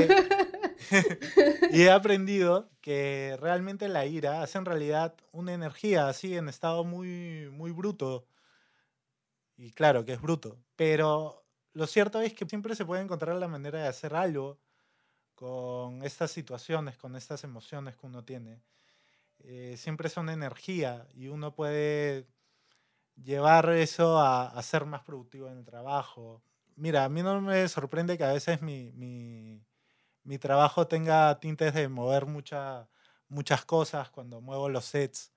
y 1.71 1.81
he 1.83 1.91
aprendido 1.91 2.69
que 2.81 3.37
realmente 3.39 3.87
la 3.87 4.05
ira 4.05 4.41
hace 4.41 4.57
en 4.57 4.65
realidad 4.65 5.15
una 5.31 5.53
energía 5.53 6.07
así 6.07 6.35
en 6.35 6.49
estado 6.49 6.83
muy, 6.83 7.49
muy 7.51 7.71
bruto. 7.71 8.27
Y 9.57 9.71
claro 9.71 10.05
que 10.05 10.13
es 10.13 10.21
bruto. 10.21 10.59
Pero 10.75 11.45
lo 11.73 11.87
cierto 11.87 12.21
es 12.21 12.33
que 12.33 12.45
siempre 12.45 12.75
se 12.75 12.85
puede 12.85 13.01
encontrar 13.01 13.35
la 13.35 13.47
manera 13.47 13.81
de 13.81 13.87
hacer 13.87 14.15
algo 14.15 14.59
con 15.35 16.03
estas 16.03 16.31
situaciones, 16.31 16.97
con 16.97 17.15
estas 17.15 17.43
emociones 17.43 17.95
que 17.95 18.05
uno 18.05 18.23
tiene. 18.23 18.61
Eh, 19.39 19.75
siempre 19.77 20.09
son 20.09 20.29
energía 20.29 21.07
y 21.13 21.27
uno 21.27 21.53
puede 21.53 22.27
llevar 23.23 23.69
eso 23.71 24.19
a, 24.19 24.47
a, 24.47 24.61
ser 24.63 24.85
más 24.85 25.01
productivo 25.03 25.49
en 25.49 25.57
el 25.59 25.65
trabajo. 25.65 26.41
Mira, 26.75 27.05
a 27.05 27.09
mí 27.09 27.23
no 27.23 27.41
me 27.41 27.67
sorprende 27.67 28.17
que 28.17 28.23
a 28.23 28.33
veces 28.33 28.61
mi, 28.61 28.91
mi 28.93 29.61
mi 30.27 30.37
trabajo 30.37 30.87
tenga 30.87 31.39
tintes 31.39 31.73
de 31.73 31.87
mover 31.87 32.25
mucha, 32.25 32.89
muchas 33.29 33.63
cosas 33.63 34.09
cuando 34.09 34.41
muevo 34.41 34.67
los 34.67 34.83
sets 34.83 35.31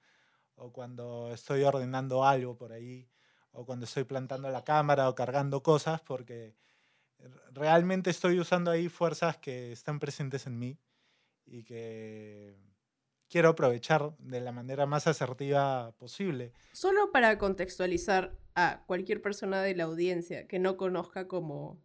o 0.57 0.73
cuando 0.73 1.31
estoy 1.33 1.62
ordenando 1.62 2.25
algo 2.25 2.57
por 2.57 2.73
ahí 2.73 3.09
o 3.53 3.64
cuando 3.64 3.85
estoy 3.85 4.03
plantando 4.03 4.51
la 4.51 4.64
cámara 4.64 5.09
o 5.09 5.14
cargando 5.14 5.62
cosas 5.62 6.01
porque 6.01 6.57
realmente 7.53 8.11
estoy 8.11 8.40
usando 8.40 8.73
ahí 8.73 8.88
fuerzas 8.88 9.37
que 9.37 9.71
están 9.71 10.01
presentes 10.01 10.49
en 10.49 10.59
mí 10.59 10.77
y 11.47 11.62
que 11.62 12.57
quiero 13.31 13.51
aprovechar 13.51 14.14
de 14.19 14.40
la 14.40 14.53
manera 14.53 14.85
más 14.85 15.07
asertiva 15.07 15.93
posible. 15.99 16.53
Solo 16.73 17.12
para 17.12 17.38
contextualizar 17.38 18.37
a 18.55 18.85
cualquier 18.87 19.23
persona 19.23 19.62
de 19.62 19.75
la 19.75 19.85
audiencia 19.85 20.47
que 20.49 20.59
no 20.59 20.77
conozca 20.77 21.29
como 21.29 21.81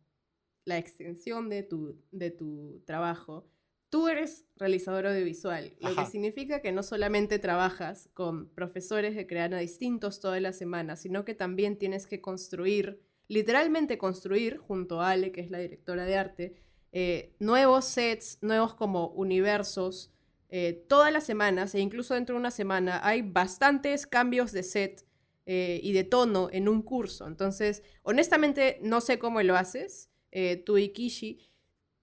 la 0.65 0.77
extensión 0.79 1.47
de 1.47 1.61
tu, 1.63 2.01
de 2.11 2.31
tu 2.31 2.81
trabajo, 2.85 3.47
tú 3.89 4.07
eres 4.07 4.45
realizador 4.57 5.05
audiovisual, 5.05 5.75
lo 5.79 5.95
que 5.95 6.05
significa 6.07 6.61
que 6.61 6.71
no 6.71 6.81
solamente 6.81 7.37
trabajas 7.37 8.09
con 8.13 8.49
profesores 8.49 9.15
de 9.15 9.27
creana 9.27 9.59
distintos 9.59 10.19
toda 10.19 10.39
la 10.39 10.51
semana, 10.51 10.95
sino 10.95 11.23
que 11.23 11.35
también 11.35 11.77
tienes 11.77 12.07
que 12.07 12.19
construir, 12.19 12.99
literalmente 13.27 13.99
construir, 13.99 14.57
junto 14.57 15.01
a 15.01 15.11
Ale, 15.11 15.31
que 15.31 15.41
es 15.41 15.51
la 15.51 15.59
directora 15.59 16.05
de 16.05 16.17
arte, 16.17 16.55
eh, 16.91 17.35
nuevos 17.39 17.85
sets, 17.85 18.39
nuevos 18.41 18.73
como 18.73 19.09
universos, 19.09 20.14
eh, 20.57 20.85
todas 20.87 21.11
las 21.11 21.25
semanas, 21.25 21.75
e 21.75 21.81
incluso 21.81 22.13
dentro 22.13 22.35
de 22.35 22.39
una 22.39 22.49
semana, 22.49 23.01
hay 23.05 23.21
bastantes 23.21 24.07
cambios 24.07 24.53
de 24.53 24.63
set 24.63 25.05
eh, 25.45 25.81
y 25.83 25.91
de 25.91 26.05
tono 26.05 26.47
en 26.49 26.69
un 26.69 26.81
curso. 26.81 27.27
Entonces, 27.27 27.83
honestamente, 28.03 28.79
no 28.81 29.01
sé 29.01 29.19
cómo 29.19 29.41
lo 29.41 29.57
haces 29.57 30.09
eh, 30.31 30.55
tu 30.55 30.77
Ikishi, 30.77 31.51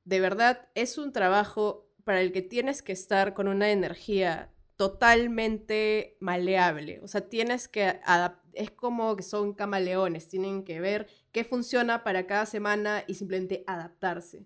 de 0.05 0.21
verdad 0.21 0.69
es 0.75 0.99
un 0.99 1.15
trabajo 1.15 1.91
para 2.05 2.21
el 2.21 2.31
que 2.31 2.43
tienes 2.43 2.83
que 2.83 2.93
estar 2.93 3.33
con 3.33 3.49
una 3.49 3.71
energía 3.71 4.53
totalmente 4.77 6.19
maleable. 6.21 7.01
O 7.03 7.09
sea, 7.09 7.31
tienes 7.31 7.69
que 7.69 8.01
es 8.53 8.71
como 8.71 9.17
que 9.17 9.23
son 9.23 9.55
camaleones, 9.55 10.29
tienen 10.29 10.63
que 10.63 10.79
ver 10.79 11.07
qué 11.33 11.45
funciona 11.45 12.05
para 12.05 12.27
cada 12.27 12.45
semana 12.45 13.03
y 13.07 13.15
simplemente 13.15 13.65
adaptarse. 13.67 14.45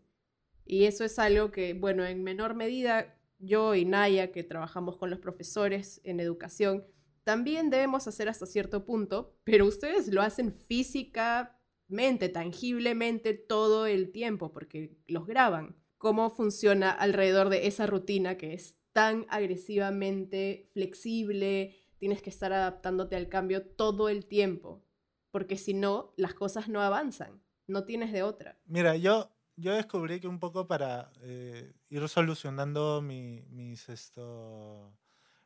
Y 0.64 0.84
eso 0.84 1.02
es 1.04 1.18
algo 1.18 1.50
que, 1.50 1.74
bueno, 1.74 2.04
en 2.04 2.22
menor 2.22 2.54
medida 2.54 3.15
yo 3.38 3.74
y 3.74 3.84
Naya, 3.84 4.32
que 4.32 4.44
trabajamos 4.44 4.96
con 4.96 5.10
los 5.10 5.18
profesores 5.18 6.00
en 6.04 6.20
educación, 6.20 6.86
también 7.24 7.70
debemos 7.70 8.06
hacer 8.06 8.28
hasta 8.28 8.46
cierto 8.46 8.84
punto, 8.84 9.36
pero 9.42 9.66
ustedes 9.66 10.08
lo 10.12 10.22
hacen 10.22 10.54
físicamente, 10.54 12.28
tangiblemente 12.28 13.34
todo 13.34 13.86
el 13.86 14.12
tiempo, 14.12 14.52
porque 14.52 14.96
los 15.08 15.26
graban. 15.26 15.76
¿Cómo 15.98 16.30
funciona 16.30 16.90
alrededor 16.90 17.48
de 17.48 17.66
esa 17.66 17.86
rutina 17.86 18.36
que 18.36 18.54
es 18.54 18.78
tan 18.92 19.26
agresivamente 19.28 20.70
flexible? 20.72 21.74
Tienes 21.98 22.22
que 22.22 22.30
estar 22.30 22.52
adaptándote 22.52 23.16
al 23.16 23.28
cambio 23.28 23.66
todo 23.66 24.08
el 24.08 24.26
tiempo, 24.26 24.84
porque 25.32 25.56
si 25.56 25.74
no, 25.74 26.12
las 26.16 26.34
cosas 26.34 26.68
no 26.68 26.80
avanzan, 26.80 27.42
no 27.66 27.84
tienes 27.84 28.12
de 28.12 28.22
otra. 28.22 28.60
Mira, 28.66 28.96
yo 28.96 29.35
yo 29.56 29.74
descubrí 29.74 30.20
que 30.20 30.28
un 30.28 30.38
poco 30.38 30.66
para 30.66 31.10
eh, 31.22 31.72
ir 31.88 32.08
solucionando 32.08 33.02
mis, 33.02 33.88
esto, 33.88 34.92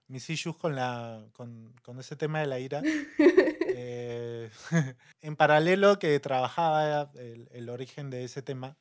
mis 0.09 0.29
issues 0.31 0.57
con, 0.57 0.75
la, 0.75 1.27
con, 1.33 1.75
con 1.83 1.99
ese 2.01 2.17
tema 2.17 2.41
de 2.41 2.47
la 2.47 2.59
ira, 2.59 2.83
eh, 3.19 4.51
en 5.21 5.37
paralelo 5.37 5.99
que 5.99 6.19
trabajaba 6.21 7.11
el, 7.15 7.49
el, 7.53 7.69
origen 7.71 8.11
de 8.11 8.25
ese 8.25 8.43
tema, 8.43 8.77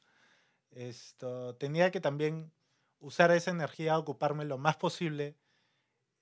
esto, 0.71 1.55
tenía 1.55 1.91
que 1.91 2.01
también 2.01 2.51
usar 2.99 3.31
esa 3.31 3.51
energía, 3.51 3.97
ocuparme 3.97 4.45
lo 4.45 4.57
más 4.57 4.77
posible 4.77 5.37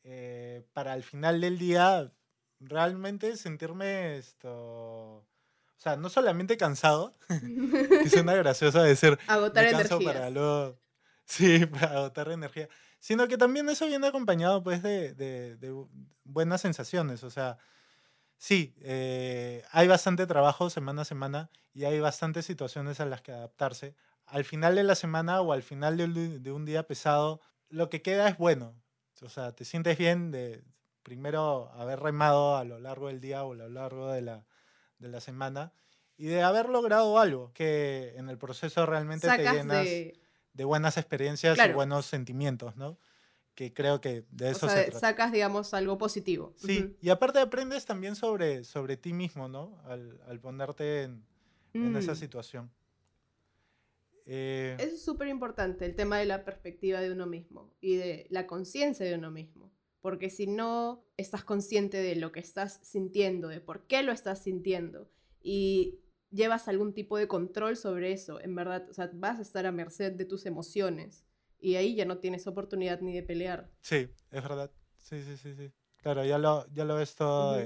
eh, 0.03 0.63
para 0.73 0.93
al 0.93 1.03
final 1.03 1.41
del 1.41 1.57
día 1.57 2.13
realmente 2.59 3.35
sentirme 3.35 4.17
esto 4.17 5.27
o 5.77 5.79
sea, 5.79 5.95
no 5.95 6.09
solamente 6.09 6.57
cansado, 6.57 7.15
que 8.03 8.09
suena 8.09 8.33
gracioso 8.33 8.81
decir, 8.81 9.17
agotar 9.27 9.65
energía. 9.65 10.13
para 10.13 10.29
luego, 10.29 10.79
sí, 11.25 11.65
para 11.67 11.97
agotar 11.97 12.31
energía, 12.31 12.67
sino 12.99 13.27
que 13.27 13.37
también 13.37 13.69
eso 13.69 13.85
viene 13.85 14.07
acompañado 14.07 14.63
pues 14.63 14.81
de, 14.81 15.13
de, 15.13 15.55
de 15.57 15.85
buenas 16.23 16.61
sensaciones, 16.61 17.23
o 17.23 17.29
sea, 17.29 17.57
sí, 18.37 18.75
eh, 18.81 19.63
hay 19.71 19.87
bastante 19.87 20.25
trabajo 20.25 20.69
semana 20.69 21.03
a 21.03 21.05
semana 21.05 21.51
y 21.73 21.85
hay 21.85 21.99
bastantes 21.99 22.45
situaciones 22.45 22.99
a 22.99 23.05
las 23.05 23.21
que 23.21 23.31
adaptarse. 23.31 23.95
Al 24.25 24.43
final 24.45 24.75
de 24.75 24.83
la 24.83 24.95
semana 24.95 25.41
o 25.41 25.53
al 25.53 25.63
final 25.63 25.95
de, 25.95 26.39
de 26.39 26.51
un 26.51 26.65
día 26.65 26.87
pesado, 26.87 27.39
lo 27.69 27.89
que 27.89 28.01
queda 28.01 28.27
es 28.27 28.37
bueno, 28.37 28.75
o 29.21 29.29
sea, 29.29 29.53
te 29.53 29.63
sientes 29.63 29.97
bien 29.97 30.31
de 30.31 30.63
primero 31.03 31.69
haber 31.73 31.99
remado 31.99 32.57
a 32.57 32.63
lo 32.63 32.79
largo 32.79 33.07
del 33.07 33.21
día 33.21 33.43
o 33.43 33.53
a 33.53 33.55
lo 33.55 33.69
largo 33.69 34.11
de 34.11 34.21
la, 34.21 34.45
de 34.99 35.09
la 35.09 35.21
semana 35.21 35.71
y 36.17 36.25
de 36.25 36.41
haber 36.41 36.69
logrado 36.69 37.19
algo 37.19 37.51
que 37.53 38.13
en 38.15 38.29
el 38.29 38.37
proceso 38.37 38.85
realmente 38.85 39.27
te 39.27 39.43
llenas 39.43 39.85
de... 39.85 40.65
buenas 40.65 40.97
experiencias 40.97 41.57
y 41.57 41.71
buenos 41.73 42.05
sentimientos, 42.05 42.75
¿no? 42.75 42.97
Que 43.53 43.73
creo 43.73 44.01
que 44.01 44.23
de 44.31 44.51
eso 44.51 44.69
se 44.69 44.83
trata. 44.83 44.99
Sacas, 44.99 45.31
digamos, 45.31 45.73
algo 45.73 45.97
positivo. 45.97 46.53
Sí, 46.57 46.95
y 47.01 47.09
aparte 47.09 47.39
aprendes 47.39 47.85
también 47.85 48.15
sobre, 48.15 48.63
sobre 48.63 48.97
ti 48.97 49.13
mismo, 49.13 49.47
¿no? 49.47 49.79
Al, 49.85 50.19
al 50.27 50.39
ponerte 50.39 51.03
en, 51.03 51.25
en, 51.73 51.95
esa 51.95 52.13
mm. 52.13 52.17
situación. 52.17 52.71
Eh, 54.25 54.75
es 54.79 55.01
súper 55.01 55.27
importante 55.29 55.85
el 55.85 55.95
tema 55.95 56.17
de 56.17 56.25
la 56.25 56.43
perspectiva 56.43 56.99
de 56.99 57.11
uno 57.11 57.25
mismo 57.25 57.73
y 57.79 57.95
de 57.95 58.27
la 58.29 58.45
conciencia 58.45 59.05
de 59.05 59.15
uno 59.15 59.31
mismo 59.31 59.66
porque 60.01 60.29
si 60.29 60.47
no 60.47 61.05
estás 61.17 61.43
consciente 61.43 61.97
de 61.97 62.15
lo 62.15 62.31
que 62.31 62.39
estás 62.39 62.79
sintiendo, 62.83 63.47
de 63.47 63.61
por 63.61 63.87
qué 63.87 64.03
lo 64.03 64.11
estás 64.11 64.43
sintiendo 64.43 65.09
y 65.41 65.99
llevas 66.29 66.67
algún 66.67 66.93
tipo 66.93 67.17
de 67.17 67.27
control 67.27 67.77
sobre 67.77 68.11
eso, 68.11 68.39
en 68.41 68.55
verdad, 68.55 68.87
o 68.89 68.93
sea, 68.93 69.09
vas 69.13 69.39
a 69.39 69.41
estar 69.41 69.65
a 69.65 69.71
merced 69.71 70.13
de 70.13 70.25
tus 70.25 70.45
emociones 70.45 71.25
y 71.59 71.75
ahí 71.75 71.95
ya 71.95 72.05
no 72.05 72.19
tienes 72.19 72.47
oportunidad 72.47 73.01
ni 73.01 73.13
de 73.13 73.23
pelear. 73.23 73.71
Sí, 73.81 74.09
es 74.31 74.43
verdad. 74.43 74.71
Sí, 74.97 75.21
sí, 75.23 75.37
sí, 75.37 75.55
sí. 75.55 75.71
Claro, 75.97 76.23
ya 76.23 76.37
lo, 76.37 76.67
ya 76.71 76.85
lo 76.85 76.95
ves 76.95 77.15
todo, 77.15 77.57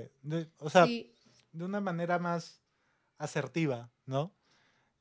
o 0.58 0.70
sea, 0.70 0.86
de 0.86 1.64
una 1.64 1.82
manera 1.82 2.18
más 2.18 2.62
asertiva, 3.18 3.92
¿no? 4.06 4.34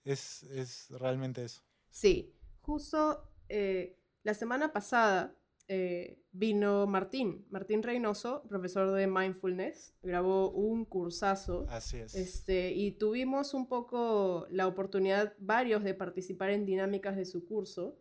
Es, 0.05 0.43
es 0.45 0.91
realmente 0.91 1.45
eso. 1.45 1.63
Sí, 1.91 2.35
justo 2.61 3.31
eh, 3.49 3.99
la 4.23 4.35
semana 4.35 4.73
pasada 4.73 5.35
eh, 5.73 6.19
vino 6.33 6.89
Martín, 6.89 7.47
Martín 7.49 7.85
Reynoso, 7.85 8.43
profesor 8.49 8.91
de 8.91 9.07
mindfulness, 9.07 9.95
grabó 10.03 10.51
un 10.51 10.85
cursazo. 10.85 11.65
Así 11.69 11.99
es. 11.99 12.17
Este, 12.17 12.73
y 12.73 12.91
tuvimos 12.91 13.55
un 13.55 13.69
poco 13.69 14.49
la 14.51 14.67
oportunidad, 14.67 15.33
varios, 15.39 15.85
de 15.85 15.95
participar 15.95 16.51
en 16.51 16.67
dinámicas 16.67 17.15
de 17.15 17.25
su 17.25 17.47
curso. 17.47 17.97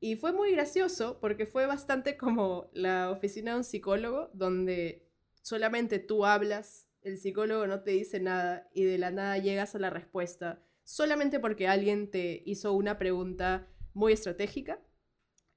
Y 0.00 0.16
fue 0.16 0.32
muy 0.32 0.52
gracioso 0.52 1.18
porque 1.20 1.44
fue 1.44 1.66
bastante 1.66 2.16
como 2.16 2.70
la 2.72 3.10
oficina 3.10 3.50
de 3.52 3.58
un 3.58 3.64
psicólogo, 3.64 4.30
donde 4.32 5.06
solamente 5.42 5.98
tú 5.98 6.24
hablas, 6.24 6.88
el 7.02 7.18
psicólogo 7.18 7.66
no 7.66 7.82
te 7.82 7.90
dice 7.90 8.20
nada 8.20 8.70
y 8.72 8.84
de 8.84 8.96
la 8.96 9.10
nada 9.10 9.36
llegas 9.36 9.74
a 9.74 9.78
la 9.78 9.90
respuesta, 9.90 10.62
solamente 10.82 11.40
porque 11.40 11.68
alguien 11.68 12.10
te 12.10 12.42
hizo 12.46 12.72
una 12.72 12.96
pregunta 12.96 13.68
muy 13.92 14.14
estratégica 14.14 14.80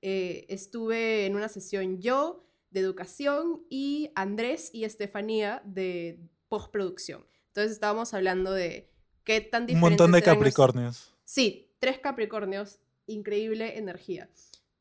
eh, 0.08 0.46
estuve 0.50 1.26
en 1.26 1.36
una 1.36 1.50
sesión 1.50 2.00
yo 2.00 2.46
de 2.70 2.80
educación 2.80 3.66
y 3.72 4.12
Andrés 4.14 4.70
y 4.72 4.84
Estefanía 4.84 5.64
de 5.66 6.20
postproducción. 6.48 7.26
Entonces 7.48 7.72
estábamos 7.72 8.14
hablando 8.14 8.54
de 8.54 8.92
qué 9.24 9.42
tan 9.42 9.66
diferentes 9.66 9.84
Un 9.84 9.90
montón 9.90 10.12
de 10.12 10.22
Capricornios. 10.22 11.12
Sí, 11.24 11.74
tres 11.80 11.98
Capricornios, 11.98 12.78
increíble 13.08 13.80
energía. 13.80 14.30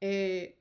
Eh, 0.02 0.60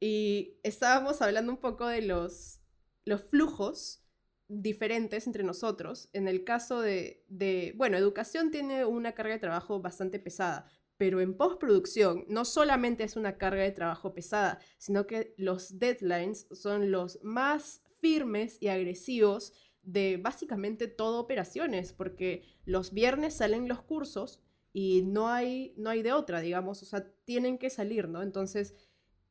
y 0.00 0.58
estábamos 0.62 1.20
hablando 1.20 1.52
un 1.52 1.58
poco 1.58 1.86
de 1.86 2.00
los, 2.00 2.60
los 3.04 3.20
flujos 3.20 4.00
diferentes 4.48 5.26
entre 5.26 5.42
nosotros. 5.42 6.08
En 6.14 6.28
el 6.28 6.44
caso 6.44 6.80
de, 6.80 7.26
de, 7.28 7.74
bueno, 7.76 7.98
educación 7.98 8.50
tiene 8.52 8.86
una 8.86 9.12
carga 9.12 9.34
de 9.34 9.40
trabajo 9.40 9.82
bastante 9.82 10.18
pesada, 10.18 10.66
pero 10.98 11.20
en 11.20 11.34
postproducción 11.34 12.24
no 12.28 12.44
solamente 12.44 13.04
es 13.04 13.16
una 13.16 13.38
carga 13.38 13.62
de 13.62 13.70
trabajo 13.70 14.12
pesada, 14.12 14.58
sino 14.76 15.06
que 15.06 15.32
los 15.38 15.78
deadlines 15.78 16.48
son 16.52 16.90
los 16.90 17.20
más 17.22 17.82
firmes 18.00 18.58
y 18.60 18.68
agresivos 18.68 19.52
de 19.82 20.18
básicamente 20.18 20.88
todo 20.88 21.20
operaciones, 21.20 21.92
porque 21.92 22.42
los 22.64 22.92
viernes 22.92 23.34
salen 23.34 23.68
los 23.68 23.80
cursos 23.80 24.42
y 24.72 25.02
no 25.02 25.28
hay, 25.28 25.72
no 25.76 25.88
hay 25.88 26.02
de 26.02 26.12
otra, 26.12 26.40
digamos, 26.40 26.82
o 26.82 26.86
sea, 26.86 27.10
tienen 27.24 27.58
que 27.58 27.70
salir, 27.70 28.08
¿no? 28.08 28.22
Entonces, 28.22 28.74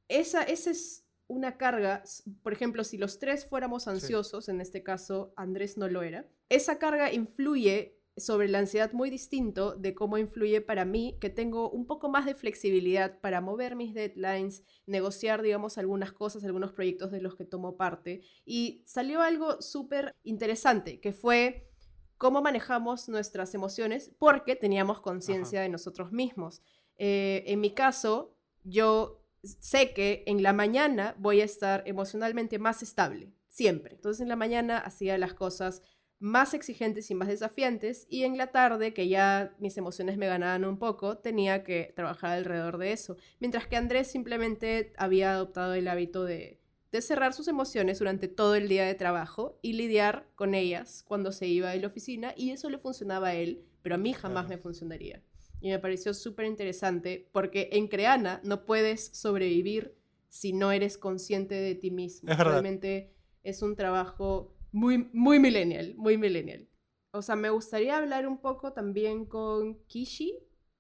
esa, 0.08 0.44
esa 0.44 0.72
es 0.72 1.06
una 1.28 1.58
carga, 1.58 2.04
por 2.42 2.54
ejemplo, 2.54 2.84
si 2.86 2.98
los 2.98 3.20
tres 3.20 3.46
fuéramos 3.46 3.88
ansiosos, 3.88 4.48
en 4.48 4.62
este 4.62 4.82
caso 4.82 5.34
Andrés 5.36 5.78
no 5.78 5.90
lo 5.90 6.02
era, 6.02 6.26
esa 6.50 6.80
carga 6.80 7.12
influye 7.12 7.97
sobre 8.18 8.48
la 8.48 8.60
ansiedad 8.60 8.92
muy 8.92 9.10
distinto 9.10 9.76
de 9.76 9.94
cómo 9.94 10.18
influye 10.18 10.62
para 10.62 10.86
mí 10.86 11.18
que 11.22 11.30
tengo 11.30 11.70
un 11.70 11.86
poco 11.86 12.10
más 12.10 12.26
de 12.26 12.36
flexibilidad 12.36 13.20
para 13.20 13.42
mover 13.42 13.76
mis 13.76 13.94
deadlines, 13.94 14.64
negociar, 14.86 15.42
digamos, 15.42 15.78
algunas 15.78 16.12
cosas, 16.12 16.44
algunos 16.44 16.74
proyectos 16.74 17.12
de 17.12 17.22
los 17.22 17.36
que 17.36 17.46
tomo 17.46 17.78
parte. 17.78 18.22
Y 18.46 18.84
salió 18.86 19.22
algo 19.22 19.62
súper 19.62 20.16
interesante, 20.24 21.00
que 21.00 21.14
fue 21.14 21.70
cómo 22.18 22.42
manejamos 22.42 23.08
nuestras 23.10 23.54
emociones 23.54 24.12
porque 24.18 24.56
teníamos 24.56 25.00
conciencia 25.00 25.62
de 25.62 25.70
nosotros 25.70 26.12
mismos. 26.12 26.62
Eh, 26.98 27.44
en 27.46 27.62
mi 27.62 27.72
caso, 27.72 28.36
yo 28.64 29.24
sé 29.44 29.94
que 29.94 30.24
en 30.26 30.44
la 30.44 30.54
mañana 30.54 31.16
voy 31.20 31.42
a 31.42 31.46
estar 31.46 31.84
emocionalmente 31.86 32.60
más 32.60 32.82
estable, 32.82 33.32
siempre. 33.50 33.96
Entonces 33.96 34.22
en 34.22 34.30
la 34.30 34.36
mañana 34.36 34.80
hacía 34.80 35.18
las 35.18 35.34
cosas 35.34 35.82
más 36.20 36.54
exigentes 36.54 37.12
y 37.12 37.16
más 37.16 37.28
desafiantes 37.28 38.08
y 38.10 38.24
en 38.24 38.38
la 38.38 38.48
tarde, 38.48 38.94
que 38.94 39.08
ya 39.08 39.56
mis 39.60 39.78
emociones 39.78 40.18
me 40.18 40.28
ganaban 40.28 40.66
un 40.66 40.78
poco, 40.78 41.18
tenía 41.18 41.64
que 41.64 41.94
trabajar 41.96 42.32
alrededor 42.32 42.78
de 42.78 42.92
eso. 42.92 43.18
Mientras 43.40 43.68
que 43.68 43.76
Andrés 43.76 44.08
simplemente 44.08 44.94
había 44.98 45.34
adoptado 45.34 45.74
el 45.74 45.88
hábito 45.88 46.24
de, 46.24 46.60
cerrar 47.00 47.32
sus 47.34 47.48
emociones 47.48 48.00
durante 48.00 48.28
todo 48.28 48.56
el 48.56 48.68
día 48.68 48.84
de 48.84 48.96
trabajo 48.96 49.60
y 49.62 49.74
lidiar 49.74 50.28
con 50.34 50.56
ellas 50.56 51.04
cuando 51.08 51.32
se 51.32 51.46
iba 51.46 51.70
de 51.70 51.80
la 51.80 51.86
oficina 51.86 52.34
y 52.36 52.50
eso 52.50 52.72
le 52.72 52.80
funcionaba 52.80 53.28
a 53.28 53.36
él, 53.36 53.68
pero 53.84 53.94
a 53.94 53.98
mí 54.00 54.14
jamás 54.14 54.48
me 54.48 54.58
funcionaría. 54.58 55.22
Y 55.62 55.70
me 55.70 55.78
pareció 55.78 56.16
súper 56.16 56.48
interesante 56.48 57.30
porque 57.32 57.70
en 57.74 57.88
Creana 57.88 58.42
no 58.44 58.66
puedes 58.66 59.10
sobrevivir 59.14 59.96
si 60.28 60.54
no 60.54 60.72
eres 60.72 60.98
consciente 60.98 61.54
de 61.54 61.76
ti 61.76 61.92
mismo. 61.92 62.34
Realmente 62.34 63.14
es 63.44 63.62
un 63.62 63.76
trabajo 63.76 64.57
muy, 64.78 65.10
muy 65.12 65.40
millennial, 65.40 65.96
muy 65.96 66.18
millennial. 66.18 66.70
O 67.12 67.22
sea, 67.22 67.36
me 67.36 67.50
gustaría 67.50 67.98
hablar 67.98 68.28
un 68.28 68.38
poco 68.40 68.74
también 68.74 69.26
con 69.26 69.84
Kishi. 69.86 70.38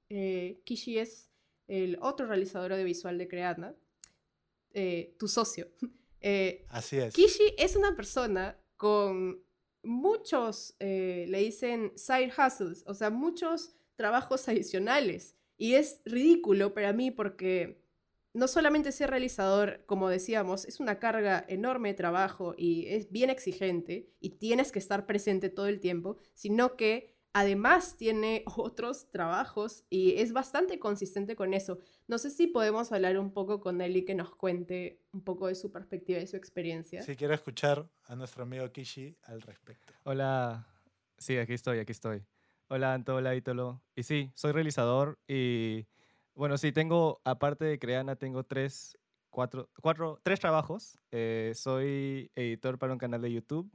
Eh, 0.09 0.61
Kishi 0.65 0.99
es 0.99 1.31
el 1.67 1.97
otro 2.01 2.27
realizador 2.27 2.73
audiovisual 2.73 3.17
de 3.17 3.27
Creana, 3.27 3.75
eh, 4.73 5.15
tu 5.19 5.27
socio. 5.27 5.67
Eh, 6.19 6.65
Así 6.69 6.97
es. 6.97 7.13
Kishi 7.13 7.53
es 7.59 7.75
una 7.75 7.95
persona 7.95 8.59
con 8.75 9.45
muchos, 9.83 10.75
le 10.79 11.37
dicen 11.37 11.93
side 11.95 12.33
hustles, 12.35 12.83
o 12.87 12.95
sea, 12.95 13.11
muchos 13.11 13.75
trabajos 13.95 14.49
adicionales. 14.49 15.35
Y 15.57 15.75
es 15.75 16.01
ridículo 16.05 16.73
para 16.73 16.91
mí 16.91 17.11
porque 17.11 17.86
no 18.37 18.47
solamente 18.47 18.91
ser 18.91 19.09
realizador, 19.09 19.83
como 19.87 20.09
decíamos, 20.09 20.65
es 20.65 20.79
una 20.79 20.99
carga 20.99 21.43
enorme 21.47 21.89
de 21.89 21.95
trabajo 21.95 22.53
y 22.55 22.85
es 22.85 23.11
bien 23.11 23.31
exigente 23.31 24.13
y 24.19 24.37
tienes 24.37 24.71
que 24.71 24.77
estar 24.77 25.07
presente 25.07 25.49
todo 25.49 25.65
el 25.65 25.79
tiempo, 25.79 26.17
sino 26.35 26.75
que 26.75 27.17
además 27.33 27.97
tiene 27.97 28.43
otros 28.55 29.09
trabajos 29.09 29.85
y 29.89 30.17
es 30.17 30.33
bastante 30.33 30.77
consistente 30.77 31.35
con 31.35 31.55
eso. 31.55 31.79
No 32.07 32.19
sé 32.19 32.29
si 32.29 32.45
podemos 32.45 32.91
hablar 32.91 33.17
un 33.17 33.33
poco 33.33 33.59
con 33.59 33.81
él 33.81 33.97
y 33.97 34.05
que 34.05 34.13
nos 34.13 34.29
cuente 34.35 35.01
un 35.13 35.23
poco 35.23 35.47
de 35.47 35.55
su 35.55 35.71
perspectiva 35.71 36.19
y 36.19 36.27
su 36.27 36.35
experiencia. 36.35 37.01
Si 37.01 37.15
quiero 37.15 37.33
escuchar 37.33 37.89
a 38.03 38.15
nuestro 38.15 38.43
amigo 38.43 38.71
Kishi 38.71 39.17
al 39.23 39.41
respecto. 39.41 39.93
Hola, 40.03 40.67
sí, 41.17 41.37
aquí 41.37 41.53
estoy, 41.53 41.79
aquí 41.79 41.91
estoy. 41.91 42.23
Hola 42.67 42.93
Anto, 42.93 43.15
hola 43.15 43.33
Ítolo. 43.35 43.81
Y 43.95 44.03
sí, 44.03 44.31
soy 44.35 44.51
realizador 44.51 45.17
y 45.27 45.87
bueno, 46.37 46.57
sí, 46.57 46.71
tengo, 46.71 47.19
aparte 47.23 47.65
de 47.65 47.79
Creana, 47.79 48.15
tengo 48.15 48.43
tres, 48.43 48.97
cuatro, 49.31 49.69
cuatro, 49.81 50.19
tres 50.23 50.39
trabajos. 50.39 50.99
Eh, 51.11 51.51
soy 51.55 52.31
editor 52.35 52.77
para 52.77 52.93
un 52.93 52.99
canal 52.99 53.21
de 53.21 53.33
YouTube 53.33 53.69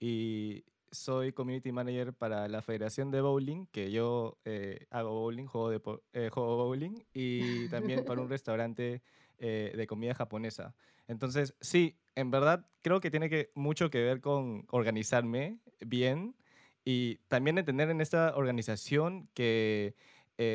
y 0.00 0.64
soy 0.90 1.32
community 1.32 1.70
manager 1.70 2.14
para 2.14 2.48
la 2.48 2.62
Federación 2.62 3.10
de 3.10 3.20
Bowling, 3.20 3.66
que 3.66 3.90
yo 3.90 4.38
eh, 4.44 4.86
hago 4.90 5.10
bowling, 5.10 5.46
juego, 5.46 5.70
de, 5.70 5.80
eh, 6.14 6.30
juego 6.32 6.56
bowling, 6.56 6.94
y 7.12 7.68
también 7.68 8.04
para 8.04 8.20
un 8.20 8.28
restaurante 8.30 9.02
eh, 9.38 9.72
de 9.76 9.86
comida 9.86 10.14
japonesa. 10.14 10.74
Entonces, 11.06 11.54
sí, 11.60 11.98
en 12.14 12.30
verdad 12.30 12.66
creo 12.82 13.00
que 13.00 13.10
tiene 13.10 13.28
que, 13.28 13.50
mucho 13.54 13.90
que 13.90 14.02
ver 14.02 14.20
con 14.20 14.66
organizarme 14.70 15.58
bien 15.80 16.34
y 16.84 17.16
también 17.28 17.58
entender 17.58 17.90
en 17.90 18.00
esta 18.00 18.34
organización 18.34 19.28
que 19.34 19.94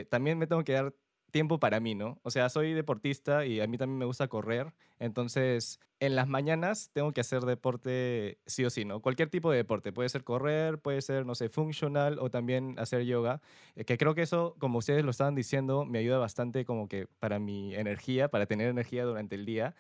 también 0.10 0.38
me 0.38 0.48
tengo 0.48 0.64
que 0.64 0.72
dar 0.72 0.94
tiempo 1.34 1.60
para 1.60 1.82
mí, 1.82 1.96
¿no? 1.96 2.20
O 2.24 2.32
sea, 2.32 2.48
soy 2.48 2.74
deportista 2.74 3.46
y 3.46 3.60
a 3.60 3.68
mí 3.68 3.78
también 3.78 3.98
me 3.98 4.06
gusta 4.06 4.30
correr, 4.30 4.72
entonces 5.00 5.80
en 6.00 6.16
las 6.16 6.28
mañanas 6.28 6.92
tengo 6.94 7.12
que 7.12 7.22
hacer 7.22 7.42
deporte 7.42 8.38
sí 8.46 8.64
o 8.64 8.70
sí, 8.70 8.86
¿no? 8.86 9.02
Cualquier 9.02 9.30
tipo 9.30 9.50
de 9.52 9.58
deporte, 9.58 9.92
puede 9.92 10.08
ser 10.10 10.24
correr, 10.24 10.78
puede 10.78 11.02
ser, 11.02 11.26
no 11.26 11.34
sé, 11.34 11.50
funcional 11.50 12.20
o 12.20 12.30
también 12.30 12.76
hacer 12.78 13.04
yoga, 13.04 13.42
eh, 13.76 13.84
que 13.84 13.98
creo 13.98 14.14
que 14.14 14.22
eso, 14.22 14.56
como 14.60 14.78
ustedes 14.78 15.04
lo 15.04 15.12
estaban 15.12 15.34
diciendo, 15.34 15.86
me 15.86 16.00
ayuda 16.00 16.20
bastante 16.20 16.66
como 16.66 16.88
que 16.88 17.08
para 17.20 17.40
mi 17.40 17.74
energía, 17.76 18.30
para 18.30 18.46
tener 18.46 18.70
energía 18.70 19.04
durante 19.04 19.36
el 19.36 19.46
día. 19.46 19.76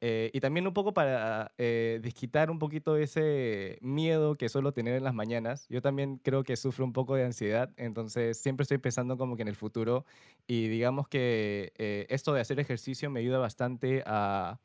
Eh, 0.00 0.30
y 0.34 0.40
también 0.40 0.66
un 0.66 0.74
poco 0.74 0.92
para 0.92 1.52
eh, 1.56 2.00
desquitar 2.02 2.50
un 2.50 2.58
poquito 2.58 2.96
ese 2.96 3.78
miedo 3.80 4.36
que 4.36 4.48
suelo 4.50 4.72
tener 4.72 4.94
en 4.94 5.04
las 5.04 5.14
mañanas. 5.14 5.66
Yo 5.68 5.80
también 5.80 6.18
creo 6.18 6.44
que 6.44 6.56
sufro 6.56 6.84
un 6.84 6.92
poco 6.92 7.14
de 7.14 7.24
ansiedad, 7.24 7.70
entonces 7.76 8.38
siempre 8.38 8.64
estoy 8.64 8.78
pensando 8.78 9.16
como 9.16 9.36
que 9.36 9.42
en 9.42 9.48
el 9.48 9.56
futuro 9.56 10.04
y 10.46 10.68
digamos 10.68 11.08
que 11.08 11.72
eh, 11.78 12.06
esto 12.10 12.34
de 12.34 12.42
hacer 12.42 12.60
ejercicio 12.60 13.08
me 13.10 13.20
ayuda 13.20 13.38
bastante 13.38 14.02
a, 14.06 14.60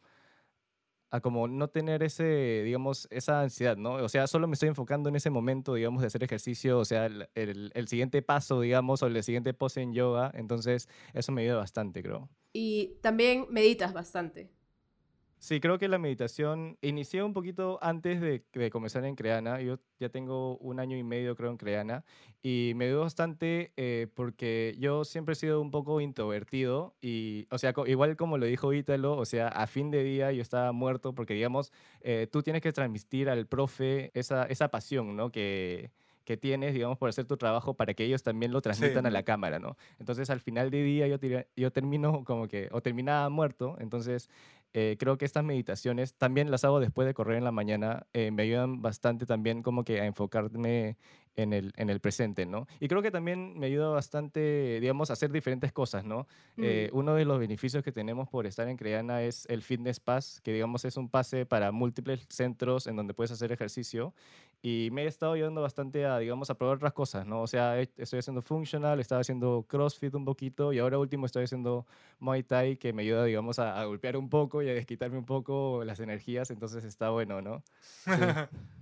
a 1.12 1.22
como 1.22 1.48
no 1.48 1.70
tener 1.70 2.04
ese, 2.04 2.62
digamos, 2.65 3.08
esa 3.10 3.41
ansiedad, 3.41 3.78
¿no? 3.78 3.94
O 3.96 4.10
sea, 4.10 4.28
solo 4.28 4.48
me 4.48 4.54
estoy 4.54 4.67
enfocando 4.67 5.08
en 5.08 5.15
ese 5.15 5.30
momento, 5.30 5.76
digamos, 5.76 6.02
de 6.02 6.08
hacer 6.08 6.24
ejercicio, 6.24 6.78
o 6.80 6.86
sea, 6.86 7.06
el, 7.06 7.30
el, 7.36 7.72
el 7.74 7.88
siguiente 7.88 8.22
paso, 8.22 8.60
digamos, 8.60 9.02
o 9.02 9.08
el 9.08 9.24
siguiente 9.24 9.54
pose 9.54 9.82
en 9.82 9.94
yoga, 9.94 10.30
entonces 10.34 10.89
eso 11.13 11.32
me 11.32 11.44
ayuda 11.44 11.58
bastante, 11.58 12.04
creo. 12.04 12.30
Y 12.54 12.98
también 13.02 13.46
meditas 13.50 13.94
bastante. 13.94 14.52
Sí, 15.41 15.60
creo 15.60 15.80
que 15.80 15.88
la 15.88 15.97
meditación 15.97 16.77
inició 16.84 17.25
un 17.25 17.34
poquito 17.34 17.80
antes 17.82 18.21
de, 18.21 18.43
comenzar 18.69 19.04
en 19.06 19.15
Creana. 19.15 19.60
Yo 19.60 19.80
ya 19.99 20.10
tengo 20.10 20.58
un 20.58 20.80
año 20.80 20.95
y 20.95 21.01
medio, 21.01 21.36
creo, 21.36 21.49
en 21.49 21.58
Creana. 21.58 22.06
Y 22.43 22.73
me 22.75 22.86
ayudó 22.86 23.01
bastante 23.01 23.73
eh, 23.75 24.06
porque 24.13 24.75
yo 24.77 25.04
siempre 25.04 25.34
he 25.34 25.36
sido 25.36 25.60
un 25.60 25.71
poco 25.71 25.99
introvertido. 25.99 26.93
Y, 27.01 27.47
o 27.49 27.58
sea, 27.58 27.73
igual 27.88 28.17
como 28.17 28.38
lo 28.38 28.45
dijo 28.45 28.71
Ítalo, 28.71 29.17
o 29.17 29.25
sea, 29.25 29.47
a 29.47 29.65
fin 29.65 29.89
de 29.89 30.04
día 30.04 30.32
yo 30.32 30.43
estaba 30.43 30.71
muerto 30.73 31.15
porque, 31.15 31.34
digamos, 31.34 31.73
eh, 32.01 32.27
tú 32.32 32.43
tienes 32.43 32.62
que 32.62 32.71
transmitir 32.71 33.27
al 33.27 33.47
profe 33.47 34.12
esa, 34.13 34.45
esa 34.45 34.67
pasión, 34.69 35.15
¿no? 35.15 35.32
Que, 35.32 35.89
que 36.23 36.38
tienes, 36.38 36.73
digamos, 36.73 36.97
por 36.97 37.10
hacer 37.10 37.25
tu 37.25 37.38
trabajo 37.38 37.73
para 37.73 37.93
que 37.93 38.06
ellos 38.06 38.23
también 38.23 38.51
lo 38.51 38.62
transmitan 38.62 39.06
a 39.06 39.10
la 39.10 39.23
cámara, 39.23 39.60
¿no? 39.60 39.75
Entonces, 39.99 40.30
al 40.30 40.39
final 40.39 40.69
de 40.69 40.84
día 40.84 41.08
yo, 41.08 41.17
yo 41.56 41.71
termino 41.71 42.23
como 42.23 42.47
que, 42.47 42.69
o 42.71 42.82
terminaba 42.82 43.27
muerto, 43.30 43.75
entonces 43.80 44.30
eh, 44.74 44.96
creo 45.00 45.18
que 45.18 45.26
estas 45.26 45.44
meditaciones 45.44 46.14
también 46.14 46.50
las 46.50 46.64
hago 46.64 46.80
después 46.80 47.06
de 47.06 47.14
correr 47.14 47.38
en 47.38 47.44
la 47.44 47.52
mañana, 47.52 48.08
eh, 48.14 48.32
me 48.32 48.44
ayudan 48.44 48.82
bastante 48.82 49.26
también 49.26 49.64
como 49.64 49.84
que 49.84 50.00
a 50.00 50.06
enfocarme 50.06 50.98
en 51.36 51.54
el, 51.54 51.74
en 51.78 51.90
el 51.90 52.00
presente, 52.00 52.46
¿no? 52.46 52.68
Y 52.80 52.88
creo 52.88 53.02
que 53.02 53.12
también 53.12 53.58
me 53.58 53.68
ayuda 53.68 53.90
bastante, 53.90 54.80
digamos, 54.80 55.10
a 55.10 55.14
hacer 55.14 55.32
diferentes 55.32 55.72
cosas, 55.72 56.04
¿no? 56.04 56.28
Eh, 56.58 56.90
mm. 56.92 56.98
uno 56.98 57.16
de 57.16 57.26
los 57.26 57.40
beneficios 57.40 57.84
que 57.84 57.92
tenemos 57.92 58.30
por 58.30 58.46
estar 58.46 58.68
en 58.68 58.78
Creana 58.78 59.24
es 59.24 59.46
el 59.50 59.62
Fitness 59.62 60.00
Pass, 60.00 60.42
que 60.42 60.54
digamos 60.54 60.86
es 60.86 60.98
un 60.98 61.10
pase 61.10 61.46
para 61.46 61.72
múltiples 61.72 62.26
centros 62.30 62.88
en 62.88 62.96
donde 62.96 63.14
puedes 63.14 63.32
hacer 63.32 63.52
ejercicio. 63.52 64.14
Y 64.63 64.89
me 64.91 65.04
he 65.04 65.08
estado 65.08 65.34
ayudando 65.34 65.62
bastante 65.62 66.06
a, 66.06 66.19
digamos, 66.19 66.52
a 66.52 66.56
probar 66.56 66.76
otras 66.76 66.93
cosas, 66.93 67.26
¿no? 67.26 67.41
O 67.41 67.47
sea, 67.47 67.80
estoy 67.80 68.19
haciendo 68.19 68.43
functional, 68.43 69.00
estaba 69.00 69.21
haciendo 69.21 69.65
CrossFit 69.67 70.13
un 70.13 70.24
poquito 70.24 70.71
y 70.71 70.78
ahora 70.78 71.00
último 71.00 71.26
estoy 71.26 71.45
haciendo 71.45 71.88
Muay 72.19 72.43
Thai, 72.43 72.78
que 72.78 72.93
me 72.93 73.02
ayuda, 73.02 73.24
digamos, 73.24 73.58
a, 73.58 73.84
golpear 73.86 74.17
un 74.17 74.30
poco 74.30 74.62
y 74.62 74.69
a 74.69 74.74
desquitarme 74.74 75.17
un 75.17 75.26
poco 75.26 75.84
las 75.84 76.00
energías, 76.00 76.52
entonces 76.52 76.84
está 76.84 77.10
bueno, 77.10 77.41
¿no? 77.41 77.63
Sí, 78.04 78.12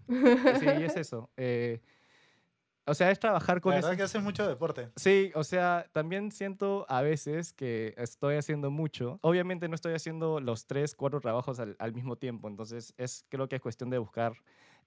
sí 0.59 0.67
es 0.67 0.97
eso. 0.97 1.29
Eh, 1.37 1.79
o 2.89 2.95
sea, 2.95 3.11
es 3.11 3.19
trabajar 3.19 3.61
con... 3.61 3.71
La 3.71 3.81
verdad 3.81 3.95
que 3.95 4.03
haces 4.03 4.21
mucho 4.21 4.47
deporte. 4.47 4.89
Sí, 4.95 5.31
o 5.35 5.43
sea, 5.43 5.87
también 5.93 6.31
siento 6.31 6.87
a 6.89 7.01
veces 7.01 7.53
que 7.53 7.93
estoy 7.97 8.35
haciendo 8.35 8.71
mucho. 8.71 9.19
Obviamente 9.21 9.69
no 9.69 9.75
estoy 9.75 9.93
haciendo 9.93 10.39
los 10.39 10.65
tres, 10.65 10.95
cuatro 10.95 11.21
trabajos 11.21 11.59
al, 11.59 11.93
mismo 11.93 12.15
tiempo, 12.15 12.47
entonces 12.47 12.95
es, 12.97 13.25
creo 13.29 13.47
que 13.47 13.57
es 13.57 13.61
cuestión 13.61 13.91
de 13.91 13.99
buscar 13.99 14.33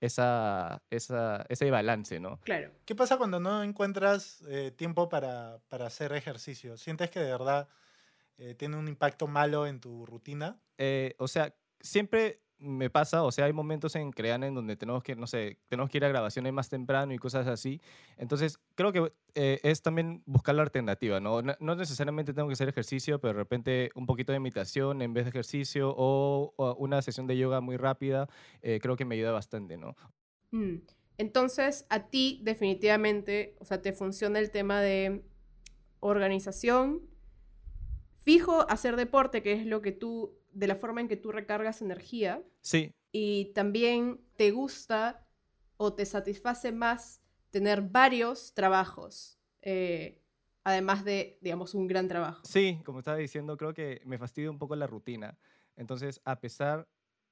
esa, 0.02 0.82
esa, 0.90 1.46
ese 1.48 1.70
balance, 1.70 2.18
¿no? 2.18 2.40
Claro. 2.40 2.72
¿Qué 2.84 2.96
pasa 2.96 3.18
cuando 3.18 3.38
no 3.38 3.62
encuentras 3.62 4.42
eh, 4.48 4.72
tiempo 4.72 5.08
para, 5.08 5.60
para, 5.68 5.86
hacer 5.86 6.12
ejercicio? 6.12 6.76
¿Sientes 6.76 7.08
que 7.08 7.20
de 7.20 7.30
verdad 7.30 7.68
eh, 8.36 8.54
tiene 8.54 8.76
un 8.76 8.88
impacto 8.88 9.28
malo 9.28 9.64
en 9.64 9.78
tu 9.78 10.04
rutina? 10.04 10.60
Eh, 10.76 11.14
o 11.18 11.28
sea, 11.28 11.54
siempre 11.80 12.42
me 12.62 12.90
pasa, 12.90 13.24
o 13.24 13.32
sea, 13.32 13.46
hay 13.46 13.52
momentos 13.52 13.96
en 13.96 14.12
Creana 14.12 14.46
en 14.46 14.54
donde 14.54 14.76
tenemos 14.76 15.02
que, 15.02 15.16
no 15.16 15.26
sé, 15.26 15.58
tenemos 15.68 15.90
que 15.90 15.98
ir 15.98 16.04
a 16.04 16.08
grabaciones 16.08 16.52
más 16.52 16.68
temprano 16.68 17.12
y 17.12 17.18
cosas 17.18 17.46
así. 17.46 17.80
Entonces, 18.16 18.58
creo 18.74 18.92
que 18.92 19.12
eh, 19.34 19.60
es 19.62 19.82
también 19.82 20.22
buscar 20.24 20.54
la 20.54 20.62
alternativa, 20.62 21.20
¿no? 21.20 21.42
¿no? 21.42 21.74
necesariamente 21.74 22.32
tengo 22.32 22.48
que 22.48 22.54
hacer 22.54 22.68
ejercicio, 22.68 23.20
pero 23.20 23.34
de 23.34 23.38
repente 23.38 23.90
un 23.94 24.06
poquito 24.06 24.32
de 24.32 24.36
imitación 24.36 25.02
en 25.02 25.12
vez 25.12 25.24
de 25.24 25.30
ejercicio 25.30 25.92
o, 25.96 26.54
una 26.78 27.02
sesión 27.02 27.26
de 27.26 27.36
yoga 27.36 27.60
muy 27.60 27.76
rápida, 27.76 28.28
eh, 28.62 28.78
creo 28.80 28.96
que 28.96 29.04
me 29.04 29.16
ayuda 29.16 29.32
bastante, 29.32 29.76
¿no? 29.76 29.96
Mm. 30.52 30.76
Entonces, 31.18 31.86
a 31.90 32.08
ti 32.08 32.40
definitivamente, 32.42 33.56
o 33.60 33.64
sea, 33.64 33.82
te 33.82 33.92
funciona 33.92 34.38
el 34.38 34.50
tema 34.50 34.80
de 34.80 35.24
organización, 36.00 37.02
fijo, 38.16 38.66
hacer 38.68 38.96
deporte, 38.96 39.42
que 39.42 39.52
es 39.52 39.66
lo 39.66 39.82
que 39.82 39.92
tú 39.92 40.41
de 40.52 40.66
la 40.66 40.76
forma 40.76 41.00
en 41.00 41.08
que 41.08 41.16
tú 41.16 41.32
recargas 41.32 41.82
energía. 41.82 42.42
Sí. 42.60 42.94
Y 43.10 43.52
también 43.54 44.20
te 44.36 44.50
gusta 44.50 45.26
o 45.76 45.92
te 45.94 46.06
satisface 46.06 46.72
más 46.72 47.20
tener 47.50 47.82
varios 47.82 48.54
trabajos, 48.54 49.38
eh, 49.60 50.22
además 50.64 51.04
de, 51.04 51.38
digamos, 51.42 51.74
un 51.74 51.86
gran 51.86 52.08
trabajo. 52.08 52.40
Sí, 52.44 52.80
como 52.84 53.00
estaba 53.00 53.18
diciendo, 53.18 53.56
creo 53.56 53.74
que 53.74 54.00
me 54.04 54.18
fastidia 54.18 54.50
un 54.50 54.58
poco 54.58 54.74
la 54.74 54.86
rutina. 54.86 55.38
Entonces, 55.76 56.20
a 56.24 56.40
pesar 56.40 56.88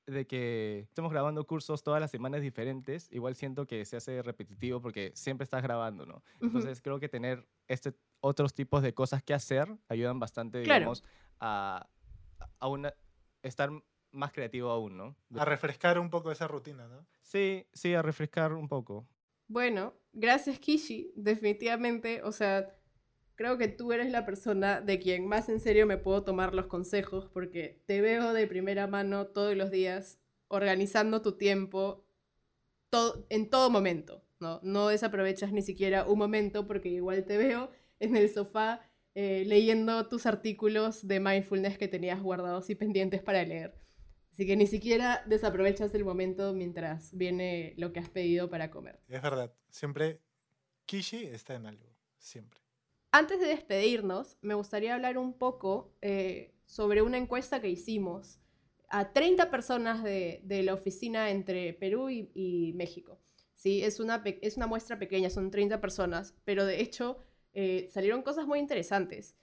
de 0.07 0.27
que 0.27 0.81
estemos 0.81 1.13
grabando 1.13 1.47
cursos 1.47 1.83
todas 1.83 2.01
las 2.01 2.11
semanas 2.11 2.43
diferentes, 2.43 3.09
igual 3.13 3.35
siento 3.35 3.67
que 3.67 3.85
se 3.85 3.97
hace 3.97 4.23
repetitivo 4.23 4.83
porque 4.83 5.13
siempre 5.15 5.45
estás 5.45 5.63
grabando, 5.63 6.05
¿no? 6.05 6.23
Entonces, 6.41 6.83
creo 6.83 6.99
que 7.01 7.09
tener 7.09 7.47
este 7.69 7.95
otros 8.21 8.53
tipos 8.53 8.83
de 8.83 8.93
cosas 8.93 9.23
que 9.23 9.33
hacer 9.33 9.69
ayudan 9.89 10.19
bastante, 10.19 10.61
digamos, 10.61 11.03
a, 11.39 11.89
a 12.59 12.69
una, 12.69 12.93
estar 13.43 13.71
más 14.13 14.33
creativo 14.33 14.71
aún, 14.71 14.97
¿no? 14.97 15.17
A 15.37 15.45
refrescar 15.45 15.99
un 15.99 16.11
poco 16.11 16.33
esa 16.33 16.49
rutina, 16.49 16.89
¿no? 16.89 17.07
Sí, 17.21 17.67
sí, 17.73 17.95
a 17.95 18.03
refrescar 18.03 18.53
un 18.53 18.69
poco. 18.69 19.07
Bueno, 19.47 19.95
gracias 20.13 20.59
Kishi, 20.59 21.13
definitivamente, 21.17 22.23
o 22.23 22.33
sea, 22.33 22.77
creo 23.35 23.59
que 23.59 23.69
tú 23.69 23.93
eres 23.93 24.11
la 24.11 24.25
persona 24.25 24.81
de 24.81 24.99
quien 24.99 25.27
más 25.27 25.49
en 25.49 25.61
serio 25.61 25.87
me 25.87 25.97
puedo 25.97 26.25
tomar 26.25 26.55
los 26.55 26.67
consejos 26.67 27.29
porque 27.33 27.83
te 27.87 28.01
veo 28.01 28.33
de 28.33 28.47
primera 28.47 28.87
mano 28.87 29.29
todos 29.29 29.57
los 29.57 29.71
días 29.71 30.21
organizando 30.49 31.23
tu 31.23 31.37
tiempo 31.37 32.05
todo, 32.91 33.27
en 33.31 33.49
todo 33.49 33.71
momento, 33.71 34.23
¿no? 34.41 34.61
No 34.63 34.89
desaprovechas 34.89 35.53
ni 35.53 35.63
siquiera 35.63 36.05
un 36.05 36.19
momento 36.19 36.67
porque 36.67 36.89
igual 36.89 37.25
te 37.25 37.39
veo 37.39 37.71
en 37.99 38.17
el 38.17 38.29
sofá 38.29 38.90
eh, 39.15 39.45
leyendo 39.47 40.07
tus 40.09 40.27
artículos 40.27 41.07
de 41.07 41.21
mindfulness 41.21 41.79
que 41.79 41.89
tenías 41.89 42.23
guardados 42.23 42.71
y 42.71 42.75
pendientes 42.75 43.23
para 43.23 43.45
leer. 43.45 43.75
Así 44.31 44.47
que 44.47 44.57
ni 44.57 44.67
siquiera 44.67 45.25
desaprovechas 45.27 45.95
el 45.95 46.05
momento 46.05 46.55
mientras 46.55 47.17
viene 47.17 47.75
lo 47.77 47.93
que 47.93 47.99
has 48.01 48.09
pedido 48.09 48.49
para 48.49 48.71
comer. 48.71 49.01
Es 49.09 49.21
verdad, 49.21 49.53
siempre 49.69 50.21
Kishi 50.87 51.25
está 51.25 51.55
en 51.55 51.67
algo, 51.67 51.87
siempre. 52.19 52.61
Antes 53.13 53.41
de 53.41 53.47
despedirnos, 53.47 54.39
me 54.41 54.55
gustaría 54.55 54.95
hablar 54.95 55.19
un 55.19 55.33
poco 55.33 55.93
eh, 56.01 56.55
sobre 56.65 57.03
una 57.03 57.17
encuesta 57.17 57.61
que 57.61 57.69
hicimos 57.69 58.41
a 58.89 59.13
30 59.13 59.51
personas 59.51 60.03
de, 60.03 60.43
la 60.65 60.75
oficina 60.75 61.31
entre 61.31 61.73
Perú 61.75 62.11
y, 62.11 62.73
México. 62.77 63.21
¿sí? 63.55 63.83
Es, 63.83 63.99
una, 64.01 64.23
es 64.25 64.57
una 64.57 64.67
muestra 64.67 64.99
pequeña, 64.99 65.31
son 65.31 65.51
30 65.51 65.81
personas, 65.81 66.35
pero 66.45 66.65
de 66.65 66.81
hecho 66.81 67.25
eh, 67.53 67.89
salieron 67.93 68.23
cosas 68.23 68.47
muy 68.47 68.59
interesantes. 68.59 69.37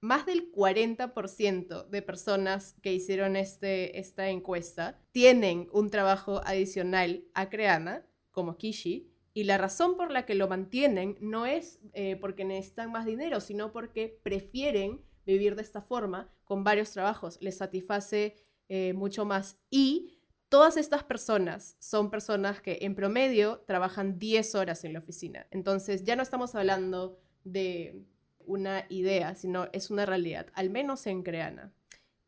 Más 0.00 0.26
del 0.26 0.50
40% 0.50 1.88
de 1.88 2.02
personas 2.02 2.74
que 2.82 2.92
hicieron 2.92 3.36
este, 3.36 4.00
esta 4.00 4.28
encuesta 4.30 5.00
tienen 5.12 5.68
un 5.72 5.90
trabajo 5.90 6.40
adicional 6.44 7.24
a 7.34 7.48
Creana, 7.48 8.04
como 8.32 8.56
Kishi, 8.56 9.12
y 9.34 9.44
la 9.44 9.58
razón 9.58 9.96
por 9.96 10.10
la 10.10 10.26
que 10.26 10.34
lo 10.34 10.48
mantienen 10.48 11.16
no 11.20 11.46
es 11.46 11.80
eh, 11.94 12.16
porque 12.16 12.44
necesitan 12.44 12.90
más 12.92 13.06
dinero, 13.06 13.40
sino 13.40 13.72
porque 13.72 14.20
prefieren 14.22 15.02
vivir 15.24 15.54
de 15.56 15.62
esta 15.62 15.80
forma 15.80 16.30
con 16.44 16.64
varios 16.64 16.90
trabajos. 16.90 17.38
Les 17.40 17.56
satisface 17.56 18.36
eh, 18.68 18.92
mucho 18.92 19.24
más. 19.24 19.58
Y 19.70 20.21
todas 20.52 20.76
estas 20.76 21.02
personas 21.02 21.76
son 21.78 22.10
personas 22.10 22.60
que 22.60 22.80
en 22.82 22.94
promedio 22.94 23.60
trabajan 23.66 24.18
10 24.18 24.54
horas 24.54 24.84
en 24.84 24.92
la 24.92 24.98
oficina. 24.98 25.46
Entonces 25.50 26.04
ya 26.04 26.14
no 26.14 26.22
estamos 26.22 26.54
hablando 26.54 27.18
de 27.42 28.04
una 28.44 28.84
idea, 28.90 29.34
sino 29.34 29.70
es 29.72 29.90
una 29.90 30.04
realidad, 30.04 30.48
al 30.52 30.68
menos 30.68 31.06
en 31.06 31.22
Creana. 31.22 31.72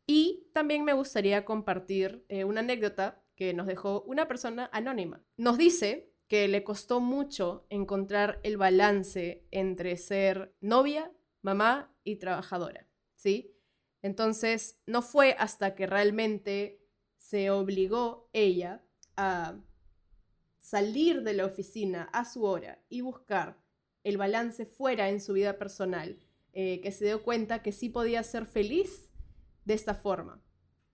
Y 0.07 0.49
también 0.53 0.83
me 0.83 0.93
gustaría 0.93 1.45
compartir 1.45 2.25
eh, 2.27 2.45
una 2.45 2.61
anécdota 2.61 3.21
que 3.35 3.53
nos 3.53 3.67
dejó 3.67 4.01
una 4.07 4.27
persona 4.27 4.71
anónima. 4.73 5.21
Nos 5.37 5.59
dice 5.59 6.11
que 6.27 6.47
le 6.47 6.63
costó 6.63 7.01
mucho 7.01 7.67
encontrar 7.69 8.39
el 8.41 8.57
balance 8.57 9.45
entre 9.51 9.97
ser 9.97 10.51
novia, 10.61 11.11
mamá 11.43 11.95
y 12.03 12.15
trabajadora, 12.15 12.87
¿sí? 13.15 13.55
Entonces, 14.01 14.79
no 14.87 15.03
fue 15.03 15.35
hasta 15.37 15.75
que 15.75 15.85
realmente 15.85 16.84
se 17.29 17.49
obligó 17.49 18.29
ella 18.33 18.83
a 19.17 19.59
salir 20.59 21.23
de 21.23 21.33
la 21.33 21.45
oficina 21.45 22.03
a 22.13 22.23
su 22.23 22.43
hora 22.43 22.83
y 22.87 23.01
buscar 23.01 23.59
el 24.03 24.17
balance 24.17 24.67
fuera 24.67 25.09
en 25.09 25.19
su 25.19 25.33
vida 25.33 25.57
personal, 25.57 26.19
eh, 26.53 26.81
que 26.81 26.91
se 26.91 27.05
dio 27.05 27.23
cuenta 27.23 27.63
que 27.63 27.71
sí 27.71 27.89
podía 27.89 28.21
ser 28.21 28.45
feliz 28.45 29.09
de 29.63 29.73
esta 29.73 29.95
forma. 29.95 30.43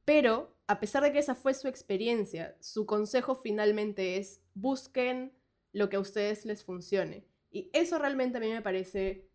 Pero, 0.06 0.58
a 0.67 0.80
pesar 0.80 1.04
de 1.04 1.12
que 1.12 1.20
esa 1.20 1.36
fue 1.36 1.54
su 1.54 1.67
experiencia, 1.67 2.56
su 2.62 2.86
consejo 2.86 3.36
finalmente 3.36 4.15
es 4.15 4.41
busquen 4.54 5.34
lo 5.74 5.89
que 5.89 5.98
a 5.98 6.02
ustedes 6.02 6.46
les 6.46 6.63
funcione. 6.63 7.28
Y 7.50 7.70
eso 7.74 8.00
realmente 8.00 8.38
a 8.38 8.41
mí 8.41 8.50
me 8.50 8.62
parece 8.62 9.30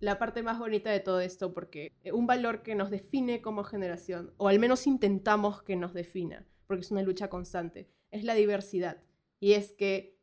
la 0.00 0.18
parte 0.18 0.42
más 0.42 0.58
bonita 0.58 0.90
de 0.90 1.00
todo 1.00 1.20
esto, 1.20 1.52
porque 1.52 1.92
un 2.12 2.26
valor 2.26 2.62
que 2.62 2.74
nos 2.74 2.90
define 2.90 3.42
como 3.42 3.64
generación, 3.64 4.32
o 4.36 4.48
al 4.48 4.58
menos 4.58 4.86
intentamos 4.86 5.62
que 5.62 5.76
nos 5.76 5.92
defina, 5.92 6.46
porque 6.66 6.82
es 6.82 6.90
una 6.90 7.02
lucha 7.02 7.28
constante, 7.28 7.90
es 8.10 8.24
la 8.24 8.34
diversidad. 8.34 9.02
Y 9.40 9.52
es 9.52 9.72
que 9.72 10.18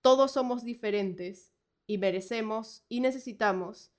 todos 0.00 0.32
somos 0.32 0.64
diferentes 0.64 1.52
y 1.86 1.98
merecemos 1.98 2.84
y 2.88 3.00
necesitamos 3.00 3.92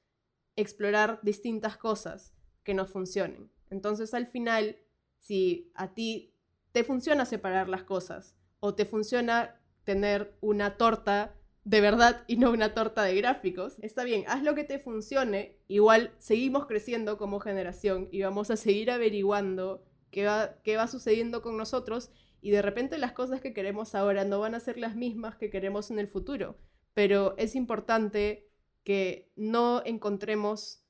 explorar 0.56 1.20
distintas 1.24 1.78
cosas 1.78 2.34
que 2.63 2.74
nos 2.74 2.90
funcionen. 2.90 3.52
Entonces 3.70 4.13
al 4.13 4.28
final, 4.28 4.78
si 5.18 5.72
a 5.76 5.94
ti 5.94 6.34
te 6.72 6.84
funciona 6.84 7.26
separar 7.26 7.70
las 7.70 7.84
cosas 7.84 8.36
o 8.60 8.76
te 8.76 8.86
funciona 8.86 9.62
tener 9.84 10.38
una 10.42 10.78
torta 10.78 11.37
de 11.67 11.82
verdad 11.82 12.23
y 12.27 12.38
no 12.38 12.51
una 12.51 12.73
torta 12.73 13.03
de 13.03 13.13
gráficos. 13.15 13.77
Está 13.82 14.06
bien, 14.06 14.23
haz 14.27 14.41
lo 14.41 14.56
que 14.56 14.63
te 14.63 14.80
funcione. 14.80 15.58
Igual 15.67 16.13
seguimos 16.17 16.65
creciendo 16.65 17.17
como 17.17 17.41
generación 17.41 18.08
y 18.10 18.21
vamos 18.21 18.49
a 18.51 18.56
seguir 18.56 18.89
averiguando 18.89 19.84
qué 20.10 20.25
va, 20.25 20.62
qué 20.63 20.77
va 20.77 20.88
sucediendo 20.88 21.41
con 21.41 21.58
nosotros 21.58 22.10
y 22.39 22.51
de 22.51 22.62
repente 22.62 22.97
las 22.97 23.12
cosas 23.12 23.41
que 23.41 23.53
queremos 23.53 23.95
ahora 23.95 24.23
no 24.23 24.39
van 24.39 24.56
a 24.56 24.62
ser 24.62 24.77
las 24.77 24.95
mismas 24.95 25.36
que 25.36 25.49
queremos 25.49 25.91
en 25.91 25.99
el 25.99 26.08
futuro. 26.08 26.58
Pero 26.93 27.36
es 27.38 27.53
importante 27.53 28.49
que 28.86 29.30
no 29.36 29.82
encontremos 29.84 30.86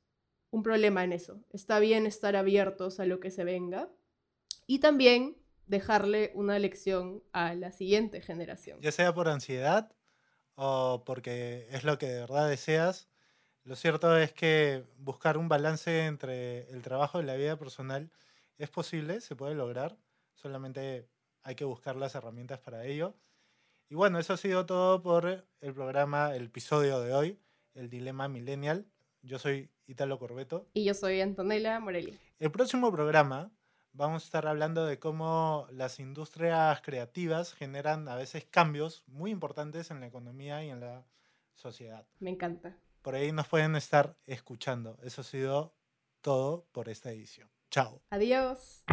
un 0.51 0.61
problema 0.61 1.03
en 1.03 1.11
eso. 1.11 1.43
Está 1.49 1.79
bien 1.79 2.05
estar 2.05 2.35
abiertos 2.35 2.99
a 2.99 3.07
lo 3.07 3.19
que 3.19 3.31
se 3.31 3.43
venga 3.43 3.89
y 4.67 4.77
también 4.77 5.37
dejarle 5.65 6.31
una 6.35 6.59
lección 6.59 7.23
a 7.31 7.55
la 7.55 7.71
siguiente 7.71 8.21
generación. 8.21 8.79
Ya 8.79 8.91
sea 8.91 9.11
por 9.15 9.27
ansiedad 9.27 9.96
o 10.57 11.03
porque 11.05 11.67
es 11.69 11.83
lo 11.83 11.97
que 11.97 12.07
de 12.07 12.19
verdad 12.19 12.49
deseas. 12.49 13.07
Lo 13.63 13.75
cierto 13.75 14.17
es 14.17 14.33
que 14.33 14.83
buscar 14.97 15.37
un 15.37 15.47
balance 15.47 16.05
entre 16.05 16.69
el 16.71 16.81
trabajo 16.81 17.21
y 17.21 17.25
la 17.25 17.35
vida 17.35 17.57
personal 17.57 18.09
es 18.57 18.69
posible, 18.69 19.21
se 19.21 19.35
puede 19.35 19.53
lograr, 19.53 19.97
solamente 20.33 21.07
hay 21.43 21.55
que 21.55 21.63
buscar 21.63 21.95
las 21.95 22.15
herramientas 22.15 22.59
para 22.59 22.85
ello. 22.85 23.13
Y 23.87 23.95
bueno, 23.95 24.19
eso 24.19 24.33
ha 24.33 24.37
sido 24.37 24.65
todo 24.65 25.01
por 25.01 25.47
el 25.61 25.73
programa, 25.73 26.35
el 26.35 26.45
episodio 26.45 26.99
de 27.01 27.13
hoy, 27.13 27.39
el 27.75 27.89
Dilema 27.89 28.27
Millennial. 28.27 28.87
Yo 29.21 29.37
soy 29.37 29.69
Italo 29.85 30.17
Corbeto. 30.17 30.67
Y 30.73 30.85
yo 30.85 30.93
soy 30.95 31.21
Antonella 31.21 31.79
Morelli. 31.79 32.17
El 32.39 32.51
próximo 32.51 32.91
programa 32.91 33.51
vamos 33.97 34.23
a 34.23 34.25
estar 34.25 34.47
hablando 34.47 34.85
de 34.85 34.99
cómo 34.99 35.67
las 35.71 35.99
industrias 35.99 36.81
creativas 36.81 37.53
generan 37.53 38.07
a 38.07 38.15
veces 38.15 38.45
cambios 38.45 39.03
muy 39.07 39.31
importantes 39.31 39.91
en 39.91 39.99
la 39.99 40.07
economía 40.07 40.63
y 40.63 40.69
en 40.69 40.79
la 40.79 41.05
sociedad. 41.55 42.05
Me 42.19 42.29
encanta. 42.29 42.77
Por 43.01 43.15
ahí 43.15 43.31
nos 43.31 43.47
pueden 43.47 43.75
estar 43.75 44.15
escuchando. 44.27 44.97
Eso 45.01 45.21
ha 45.21 45.23
sido 45.23 45.73
todo 46.21 46.67
por 46.71 46.89
esta 46.89 47.11
edición. 47.11 47.49
Chao. 47.69 48.01
Adiós. 48.11 48.83